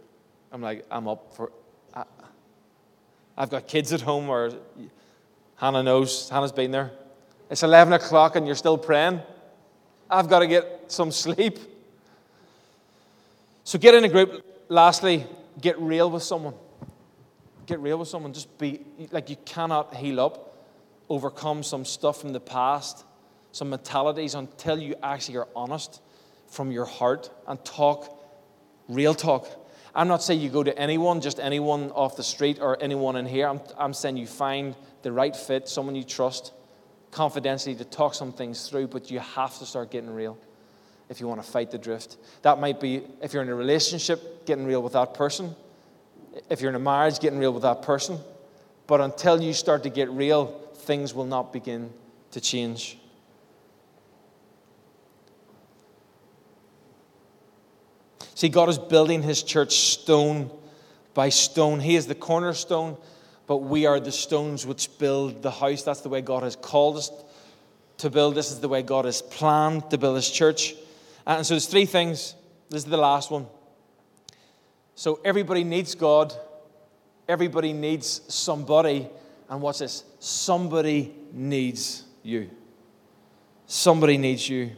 I'm 0.52 0.62
like, 0.62 0.86
I'm 0.91 1.08
up 1.08 1.34
for. 1.36 1.52
I, 1.93 2.04
I've 3.38 3.50
got 3.50 3.67
kids 3.67 3.93
at 3.93 4.02
home, 4.02 4.30
or 4.30 4.52
Hannah 5.56 5.82
knows. 5.82 6.30
Hannah's 6.30 6.52
been 6.52 6.71
there. 6.71 6.91
It's 7.50 7.63
11 7.63 7.93
o'clock 7.93 8.36
and 8.36 8.45
you're 8.45 8.56
still 8.56 8.78
praying. 8.78 9.21
I've 10.10 10.30
got 10.30 10.39
to 10.39 10.47
get 10.47 10.91
some 10.91 11.12
sleep. 11.12 11.60
So 13.63 13.80
get 13.80 13.95
in 13.95 14.04
a 14.04 14.10
group. 14.10 14.45
Lastly, 14.69 15.26
get 15.60 15.80
real 15.80 16.10
with 16.10 16.24
someone. 16.24 16.54
Get 17.71 17.79
real 17.79 17.99
with 17.99 18.10
someone. 18.10 18.34
Just 18.34 18.57
be 18.57 18.81
like 19.12 19.29
you 19.29 19.38
cannot 19.45 19.95
heal 19.95 20.19
up, 20.19 20.57
overcome 21.07 21.63
some 21.63 21.86
stuff 21.86 22.19
from 22.19 22.34
the 22.34 22.39
past, 22.41 23.05
some 23.53 23.69
mentalities 23.69 24.36
until 24.36 24.77
you 24.77 24.93
actually 25.01 25.38
are 25.38 25.47
honest 25.55 26.01
from 26.49 26.73
your 26.73 26.84
heart 26.84 27.31
and 27.47 27.63
talk 27.63 28.21
real 28.89 29.13
talk. 29.13 29.47
I'm 29.95 30.10
not 30.10 30.21
saying 30.21 30.41
you 30.41 30.49
go 30.49 30.63
to 30.63 30.77
anyone, 30.77 31.21
just 31.21 31.39
anyone 31.39 31.91
off 31.91 32.17
the 32.17 32.23
street 32.23 32.60
or 32.60 32.77
anyone 32.84 33.15
in 33.15 33.25
here. 33.25 33.47
I'm, 33.47 33.62
I'm 33.77 33.93
saying 33.93 34.17
you 34.17 34.27
find 34.27 34.75
the 35.01 35.13
right 35.13 35.34
fit, 35.34 35.69
someone 35.69 35.95
you 35.95 36.03
trust, 36.03 36.51
confidentially 37.12 37.76
to 37.76 37.86
talk 37.86 38.15
some 38.15 38.34
things 38.34 38.67
through, 38.67 38.88
but 38.88 39.09
you 39.09 39.19
have 39.19 39.57
to 39.59 39.65
start 39.65 39.91
getting 39.91 40.13
real 40.13 40.38
if 41.07 41.22
you 41.22 41.28
want 41.30 41.41
to 41.41 41.49
fight 41.49 41.72
the 41.72 41.78
drift. 41.78 42.17
That 42.41 42.59
might 42.59 42.82
be 42.82 43.03
if 43.22 43.32
you're 43.32 43.43
in 43.43 43.47
a 43.47 43.55
relationship, 43.55 44.45
getting 44.45 44.65
real 44.65 44.84
with 44.84 44.91
that 44.91 45.13
person. 45.13 45.55
If 46.49 46.61
you're 46.61 46.69
in 46.69 46.75
a 46.75 46.79
marriage, 46.79 47.19
getting 47.19 47.39
real 47.39 47.51
with 47.51 47.63
that 47.63 47.82
person. 47.82 48.19
But 48.88 49.01
until 49.01 49.41
you 49.41 49.53
start 49.53 49.84
to 49.84 49.89
get 49.89 50.09
real, 50.09 50.47
things 50.75 51.13
will 51.13 51.25
not 51.25 51.53
begin 51.53 51.91
to 52.32 52.41
change. 52.41 52.97
See, 58.36 58.49
God 58.49 58.69
is 58.69 58.79
building 58.79 59.21
his 59.21 59.43
church 59.43 59.75
stone 59.75 60.49
by 61.13 61.29
stone. 61.29 61.79
He 61.79 61.95
is 61.95 62.07
the 62.07 62.15
cornerstone 62.15 62.97
but 63.51 63.57
we 63.57 63.86
are 63.86 63.99
the 63.99 64.13
stones 64.13 64.65
which 64.65 64.97
build 64.97 65.41
the 65.41 65.51
house. 65.51 65.84
That's 65.84 65.99
the 65.99 66.07
way 66.07 66.21
God 66.21 66.43
has 66.43 66.55
called 66.55 66.95
us 66.95 67.11
to 67.97 68.09
build. 68.09 68.34
This 68.34 68.49
is 68.49 68.61
the 68.61 68.69
way 68.69 68.82
God 68.82 69.03
has 69.03 69.21
planned 69.21 69.89
to 69.91 69.97
build 69.97 70.15
His 70.15 70.29
church. 70.29 70.73
And 71.27 71.45
so 71.45 71.55
there's 71.55 71.65
three 71.65 71.84
things. 71.84 72.34
This 72.69 72.86
is 72.86 72.89
the 72.89 72.95
last 72.95 73.29
one. 73.29 73.47
So 75.02 75.20
everybody 75.26 75.64
needs 75.64 75.95
God, 75.95 76.32
everybody 77.28 77.74
needs 77.74 78.22
somebody, 78.28 79.10
And 79.49 79.60
watch 79.60 79.80
this 79.80 80.04
somebody 80.20 81.12
needs 81.34 82.04
you. 82.22 82.52
Somebody 83.66 84.20
needs 84.20 84.47
you. 84.47 84.70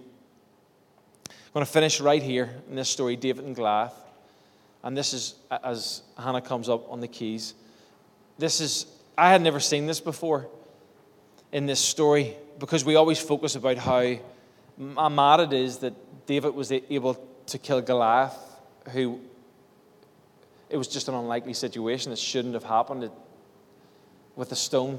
I'm 1.28 1.54
going 1.54 1.66
to 1.66 1.70
finish 1.70 2.00
right 2.00 2.24
here 2.24 2.50
in 2.70 2.78
this 2.78 2.88
story 2.88 3.18
David 3.18 3.44
and 3.44 3.54
Goliath. 3.54 3.92
And 4.82 4.96
this 4.96 5.14
is 5.14 5.36
as 5.62 6.04
Hannah 6.18 6.40
comes 6.40 6.70
up 6.70 6.90
on 6.90 7.02
the 7.02 7.10
keys. 7.10 7.54
This 8.38 8.62
is, 8.62 8.86
I 9.18 9.30
had 9.30 9.42
never 9.42 9.60
seen 9.60 9.88
this 9.88 10.00
before 10.00 10.48
in 11.52 11.66
this 11.66 11.82
story 11.82 12.38
because 12.60 12.86
we 12.86 12.96
always 12.96 13.20
focus 13.20 13.58
about 13.58 13.76
how 13.78 14.20
mad 14.78 15.42
it 15.42 15.52
is 15.52 15.80
that 15.80 15.94
David 16.26 16.56
was 16.56 16.72
able 16.72 17.16
to 17.48 17.58
kill 17.58 17.82
Goliath, 17.82 18.38
who 18.94 19.20
it 20.74 20.78
was 20.78 20.88
just 20.88 21.08
an 21.08 21.14
unlikely 21.14 21.54
situation. 21.54 22.12
It 22.12 22.18
shouldn't 22.18 22.56
have 22.56 22.64
happened 22.64 23.12
with 24.36 24.52
a 24.52 24.56
stone, 24.56 24.98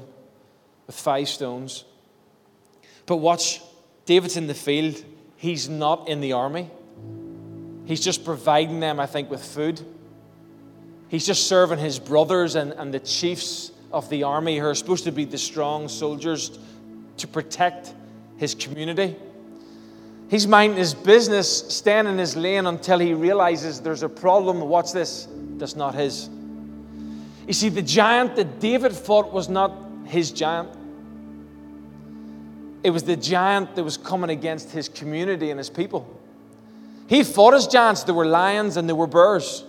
with 0.87 0.95
five 0.95 1.27
stones. 1.27 1.83
But 3.05 3.17
watch, 3.17 3.61
David's 4.05 4.37
in 4.37 4.47
the 4.47 4.53
field. 4.53 5.03
He's 5.35 5.67
not 5.67 6.07
in 6.07 6.21
the 6.21 6.31
army. 6.31 6.71
He's 7.83 7.99
just 7.99 8.23
providing 8.23 8.79
them, 8.79 9.01
I 9.01 9.05
think, 9.05 9.29
with 9.29 9.43
food. 9.43 9.81
He's 11.09 11.25
just 11.25 11.47
serving 11.47 11.79
his 11.79 11.99
brothers 11.99 12.55
and, 12.55 12.71
and 12.71 12.93
the 12.93 13.01
chiefs 13.01 13.71
of 13.91 14.09
the 14.09 14.23
army 14.23 14.57
who 14.57 14.67
are 14.67 14.75
supposed 14.75 15.03
to 15.03 15.11
be 15.11 15.25
the 15.25 15.37
strong 15.37 15.89
soldiers 15.89 16.57
to 17.17 17.27
protect 17.27 17.93
his 18.37 18.55
community. 18.55 19.17
He's 20.29 20.47
minding 20.47 20.77
his 20.77 20.93
business, 20.93 21.67
staying 21.73 22.07
in 22.07 22.17
his 22.17 22.35
lane 22.35 22.65
until 22.65 22.99
he 22.99 23.13
realizes 23.13 23.79
there's 23.79 24.03
a 24.03 24.09
problem. 24.09 24.61
Watch 24.61 24.91
this, 24.91 25.27
that's 25.57 25.75
not 25.75 25.93
his. 25.93 26.29
You 27.47 27.53
see, 27.53 27.69
the 27.69 27.81
giant 27.81 28.35
that 28.37 28.59
David 28.59 28.93
fought 28.93 29.31
was 29.31 29.49
not 29.49 29.71
his 30.05 30.31
giant. 30.31 30.69
It 32.83 32.89
was 32.89 33.03
the 33.03 33.15
giant 33.15 33.75
that 33.75 33.83
was 33.83 33.97
coming 33.97 34.31
against 34.31 34.71
his 34.71 34.89
community 34.89 35.51
and 35.51 35.59
his 35.59 35.69
people. 35.69 36.07
He 37.07 37.23
fought 37.23 37.53
his 37.53 37.67
giants. 37.67 38.03
There 38.03 38.15
were 38.15 38.25
lions 38.25 38.77
and 38.77 38.89
there 38.89 38.95
were 38.95 39.07
bears. 39.07 39.63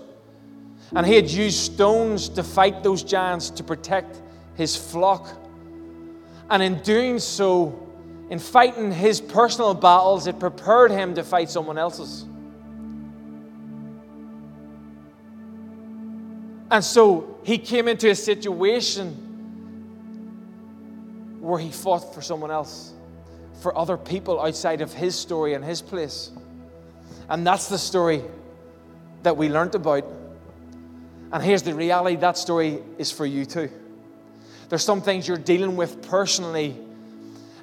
And 0.95 1.07
he 1.07 1.15
had 1.15 1.29
used 1.29 1.59
stones 1.59 2.29
to 2.31 2.43
fight 2.43 2.83
those 2.83 3.03
giants 3.03 3.51
to 3.51 3.65
protect 3.65 4.23
his 4.55 4.77
flock. 4.77 5.29
And 6.49 6.63
in 6.63 6.81
doing 6.83 7.19
so, 7.19 7.86
in 8.29 8.39
fighting 8.39 8.91
his 8.91 9.21
personal 9.21 9.75
battles, 9.75 10.27
it 10.27 10.39
prepared 10.39 10.91
him 10.91 11.15
to 11.15 11.23
fight 11.23 11.49
someone 11.49 11.79
else's. 11.79 12.25
And 16.71 16.85
so 16.85 17.39
he 17.45 17.59
came 17.59 17.87
into 17.87 18.11
a 18.11 18.15
situation 18.15 19.23
where 21.41 21.61
he 21.61 21.71
fought 21.71 22.13
for 22.13 22.21
someone 22.21 22.51
else, 22.51 22.93
for 23.63 23.77
other 23.79 23.97
people 23.97 24.41
outside 24.41 24.81
of 24.81 24.93
his 24.93 25.15
story 25.15 25.55
and 25.55 25.65
his 25.65 25.81
place. 25.81 26.33
And 27.29 27.47
that's 27.47 27.69
the 27.69 27.79
story 27.79 28.25
that 29.23 29.37
we 29.37 29.49
learned 29.49 29.77
about. 29.77 30.05
And 31.33 31.43
here's 31.43 31.63
the 31.63 31.75
reality 31.75 32.17
that 32.17 32.37
story 32.37 32.83
is 32.99 33.13
for 33.13 33.27
you 33.27 33.45
too. 33.45 33.71
There's 34.69 34.85
some 34.85 35.01
things 35.01 35.29
you're 35.29 35.39
dealing 35.39 35.77
with 35.77 36.09
personally, 36.09 36.77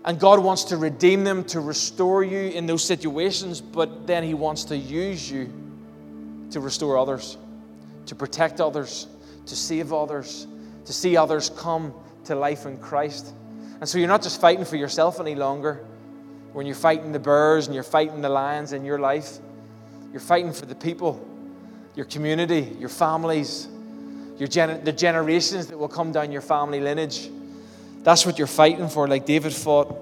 and 0.06 0.20
God 0.20 0.40
wants 0.40 0.66
to 0.66 0.78
redeem 0.78 1.24
them, 1.24 1.44
to 1.46 1.60
restore 1.60 2.24
you 2.24 2.50
in 2.50 2.66
those 2.66 2.84
situations, 2.84 3.62
but 3.62 4.06
then 4.06 4.24
He 4.24 4.34
wants 4.34 4.66
to 4.66 4.78
use 4.78 5.30
you 5.30 5.52
to 6.52 6.60
restore 6.60 6.98
others, 6.98 7.38
to 8.08 8.16
protect 8.16 8.60
others, 8.60 9.08
to 9.46 9.56
save 9.56 9.94
others, 9.94 10.48
to 10.86 10.94
see 10.94 11.16
others 11.16 11.50
come 11.50 11.94
to 12.26 12.36
life 12.36 12.66
in 12.66 12.78
Christ. 12.78 13.34
And 13.80 13.88
so 13.88 13.98
you're 13.98 14.08
not 14.08 14.22
just 14.22 14.40
fighting 14.40 14.66
for 14.66 14.76
yourself 14.76 15.20
any 15.20 15.36
longer 15.36 15.86
when 16.54 16.66
you're 16.66 16.76
fighting 16.76 17.12
the 17.12 17.20
bears 17.20 17.66
and 17.66 17.74
you're 17.74 17.84
fighting 17.84 18.22
the 18.22 18.30
lions 18.30 18.74
in 18.74 18.86
your 18.86 19.00
life. 19.00 19.40
You're 20.12 20.22
fighting 20.22 20.54
for 20.54 20.66
the 20.66 20.76
people, 20.76 21.26
your 21.96 22.06
community, 22.06 22.76
your 22.80 22.90
families, 22.90 23.68
your 24.38 24.48
the 24.48 24.94
generations 24.94 25.68
that 25.68 25.78
will 25.78 25.88
come 25.88 26.12
down 26.12 26.32
your 26.32 26.42
family 26.42 26.80
lineage. 26.80 27.30
That's 28.04 28.26
what 28.26 28.38
you're 28.38 28.48
fighting 28.48 28.90
for, 28.90 29.08
like 29.08 29.26
David 29.26 29.54
fought. 29.54 30.00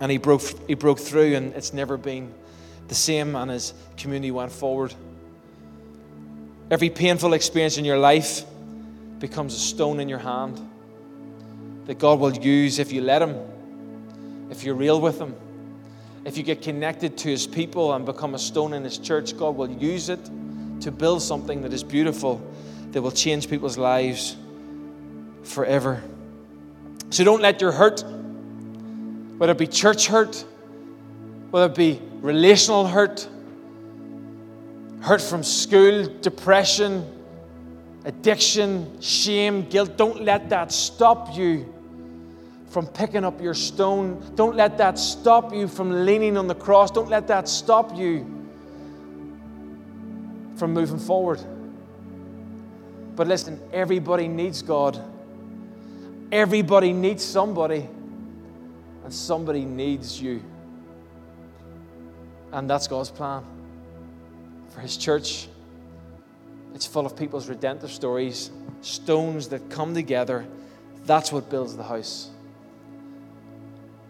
And 0.00 0.12
he 0.12 0.18
broke, 0.18 0.42
he 0.68 0.74
broke 0.74 0.98
through, 0.98 1.34
and 1.34 1.54
it's 1.54 1.72
never 1.72 1.96
been 1.96 2.32
the 2.88 2.94
same, 2.94 3.34
and 3.34 3.50
his 3.50 3.72
community 3.96 4.30
went 4.30 4.52
forward. 4.52 4.94
Every 6.70 6.90
painful 6.90 7.32
experience 7.32 7.78
in 7.78 7.84
your 7.84 7.98
life 7.98 8.44
becomes 9.18 9.54
a 9.54 9.58
stone 9.58 10.00
in 10.00 10.08
your 10.08 10.18
hand 10.18 10.60
that 11.86 11.98
God 11.98 12.18
will 12.18 12.34
use 12.34 12.78
if 12.78 12.92
you 12.92 13.00
let 13.00 13.22
Him, 13.22 13.36
if 14.50 14.64
you're 14.64 14.74
real 14.74 15.00
with 15.00 15.20
Him. 15.20 15.34
If 16.24 16.36
you 16.36 16.42
get 16.42 16.60
connected 16.60 17.16
to 17.18 17.28
His 17.28 17.46
people 17.46 17.94
and 17.94 18.04
become 18.04 18.34
a 18.34 18.38
stone 18.38 18.72
in 18.72 18.82
His 18.82 18.98
church, 18.98 19.36
God 19.36 19.56
will 19.56 19.70
use 19.70 20.08
it 20.08 20.18
to 20.80 20.90
build 20.90 21.22
something 21.22 21.62
that 21.62 21.72
is 21.72 21.84
beautiful, 21.84 22.44
that 22.90 23.00
will 23.00 23.12
change 23.12 23.48
people's 23.48 23.78
lives 23.78 24.36
forever. 25.44 26.02
So 27.10 27.24
don't 27.24 27.40
let 27.40 27.60
your 27.60 27.72
hurt, 27.72 28.04
whether 29.38 29.52
it 29.52 29.58
be 29.58 29.66
church 29.66 30.06
hurt, 30.06 30.44
whether 31.50 31.66
it 31.66 31.76
be 31.76 32.00
relational 32.20 32.86
hurt, 32.86 33.28
hurt 35.00 35.22
from 35.22 35.42
school, 35.42 36.06
depression, 36.20 37.06
addiction, 38.04 39.00
shame, 39.00 39.68
guilt, 39.68 39.96
don't 39.96 40.22
let 40.22 40.48
that 40.50 40.72
stop 40.72 41.36
you 41.36 41.72
from 42.68 42.86
picking 42.86 43.24
up 43.24 43.40
your 43.40 43.54
stone. 43.54 44.20
Don't 44.34 44.56
let 44.56 44.76
that 44.78 44.98
stop 44.98 45.54
you 45.54 45.68
from 45.68 46.04
leaning 46.04 46.36
on 46.36 46.46
the 46.46 46.54
cross. 46.54 46.90
Don't 46.90 47.08
let 47.08 47.28
that 47.28 47.48
stop 47.48 47.96
you 47.96 48.24
from 50.56 50.72
moving 50.72 50.98
forward. 50.98 51.40
But 53.14 53.28
listen, 53.28 53.60
everybody 53.72 54.28
needs 54.28 54.60
God. 54.60 55.02
Everybody 56.32 56.92
needs 56.92 57.24
somebody. 57.24 57.88
And 59.04 59.12
somebody 59.12 59.64
needs 59.64 60.20
you. 60.20 60.42
And 62.52 62.68
that's 62.68 62.88
God's 62.88 63.10
plan 63.10 63.44
for 64.70 64.80
His 64.80 64.96
church. 64.96 65.48
It's 66.74 66.86
full 66.86 67.06
of 67.06 67.16
people's 67.16 67.48
redemptive 67.48 67.90
stories, 67.90 68.50
stones 68.80 69.48
that 69.48 69.70
come 69.70 69.94
together. 69.94 70.46
That's 71.04 71.30
what 71.32 71.48
builds 71.48 71.76
the 71.76 71.84
house. 71.84 72.30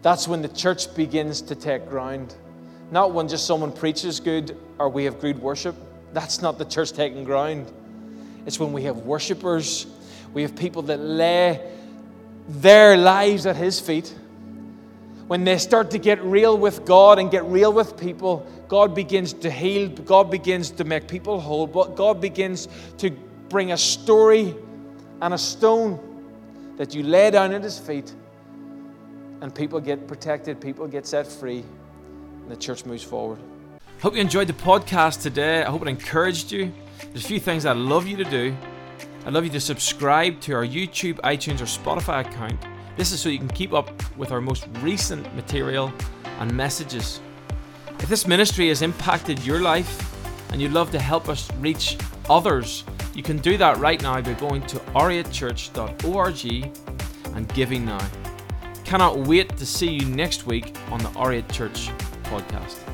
That's 0.01 0.27
when 0.27 0.41
the 0.41 0.49
church 0.49 0.93
begins 0.95 1.41
to 1.43 1.55
take 1.55 1.87
ground. 1.87 2.35
Not 2.91 3.11
when 3.11 3.27
just 3.27 3.45
someone 3.45 3.71
preaches 3.71 4.19
good 4.19 4.57
or 4.79 4.89
we 4.89 5.03
have 5.03 5.19
good 5.19 5.39
worship. 5.39 5.75
That's 6.13 6.41
not 6.41 6.57
the 6.57 6.65
church 6.65 6.91
taking 6.93 7.23
ground. 7.23 7.71
It's 8.45 8.59
when 8.59 8.73
we 8.73 8.83
have 8.83 8.97
worshippers, 8.97 9.85
we 10.33 10.41
have 10.41 10.55
people 10.55 10.81
that 10.83 10.99
lay 10.99 11.76
their 12.47 12.97
lives 12.97 13.45
at 13.45 13.55
His 13.55 13.79
feet. 13.79 14.13
When 15.27 15.43
they 15.43 15.57
start 15.57 15.91
to 15.91 15.97
get 15.97 16.21
real 16.23 16.57
with 16.57 16.85
God 16.85 17.19
and 17.19 17.29
get 17.29 17.43
real 17.45 17.73
with 17.73 17.97
people, 17.97 18.47
God 18.69 18.95
begins 18.95 19.33
to 19.33 19.51
heal, 19.51 19.89
God 19.89 20.31
begins 20.31 20.71
to 20.71 20.83
make 20.83 21.07
people 21.07 21.39
whole, 21.39 21.67
but 21.67 21.95
God 21.95 22.21
begins 22.21 22.67
to 22.99 23.11
bring 23.49 23.71
a 23.71 23.77
story 23.77 24.55
and 25.21 25.33
a 25.33 25.37
stone 25.37 25.99
that 26.77 26.93
you 26.93 27.03
lay 27.03 27.31
down 27.31 27.53
at 27.53 27.63
His 27.63 27.77
feet 27.77 28.13
and 29.41 29.53
people 29.53 29.79
get 29.79 30.07
protected, 30.07 30.59
people 30.59 30.87
get 30.87 31.05
set 31.05 31.27
free, 31.27 31.63
and 32.41 32.51
the 32.51 32.55
church 32.55 32.85
moves 32.85 33.03
forward. 33.03 33.39
Hope 34.01 34.15
you 34.15 34.21
enjoyed 34.21 34.47
the 34.47 34.53
podcast 34.53 35.21
today. 35.21 35.63
I 35.63 35.69
hope 35.69 35.81
it 35.81 35.87
encouraged 35.87 36.51
you. 36.51 36.71
There's 36.99 37.25
a 37.25 37.27
few 37.27 37.39
things 37.39 37.65
I'd 37.65 37.77
love 37.77 38.07
you 38.07 38.17
to 38.17 38.23
do. 38.23 38.55
I'd 39.27 39.33
love 39.33 39.43
you 39.43 39.51
to 39.51 39.59
subscribe 39.59 40.39
to 40.39 40.53
our 40.53 40.65
YouTube, 40.65 41.15
iTunes, 41.15 41.59
or 41.59 41.65
Spotify 41.65 42.25
account. 42.25 42.65
This 42.95 43.11
is 43.11 43.19
so 43.19 43.27
you 43.27 43.37
can 43.37 43.49
keep 43.49 43.73
up 43.73 43.91
with 44.17 44.31
our 44.31 44.39
most 44.39 44.69
recent 44.79 45.35
material 45.35 45.91
and 46.39 46.55
messages. 46.55 47.19
If 47.99 48.07
this 48.07 48.25
ministry 48.25 48.69
has 48.69 48.81
impacted 48.81 49.45
your 49.45 49.59
life 49.59 50.49
and 50.53 50.61
you'd 50.61 50.71
love 50.71 50.91
to 50.91 50.99
help 50.99 51.27
us 51.27 51.51
reach 51.55 51.97
others, 52.29 52.85
you 53.13 53.21
can 53.21 53.39
do 53.39 53.57
that 53.57 53.75
right 53.79 54.01
now 54.01 54.21
by 54.21 54.31
going 54.31 54.61
to 54.61 54.77
r8church.org 54.95 56.71
and 57.35 57.53
giving 57.53 57.83
now. 57.83 58.07
Cannot 58.85 59.17
wait 59.17 59.57
to 59.57 59.65
see 59.65 59.89
you 59.89 60.05
next 60.05 60.45
week 60.45 60.73
on 60.89 60.99
the 60.99 61.09
R8 61.09 61.51
Church 61.51 61.89
podcast. 62.23 62.86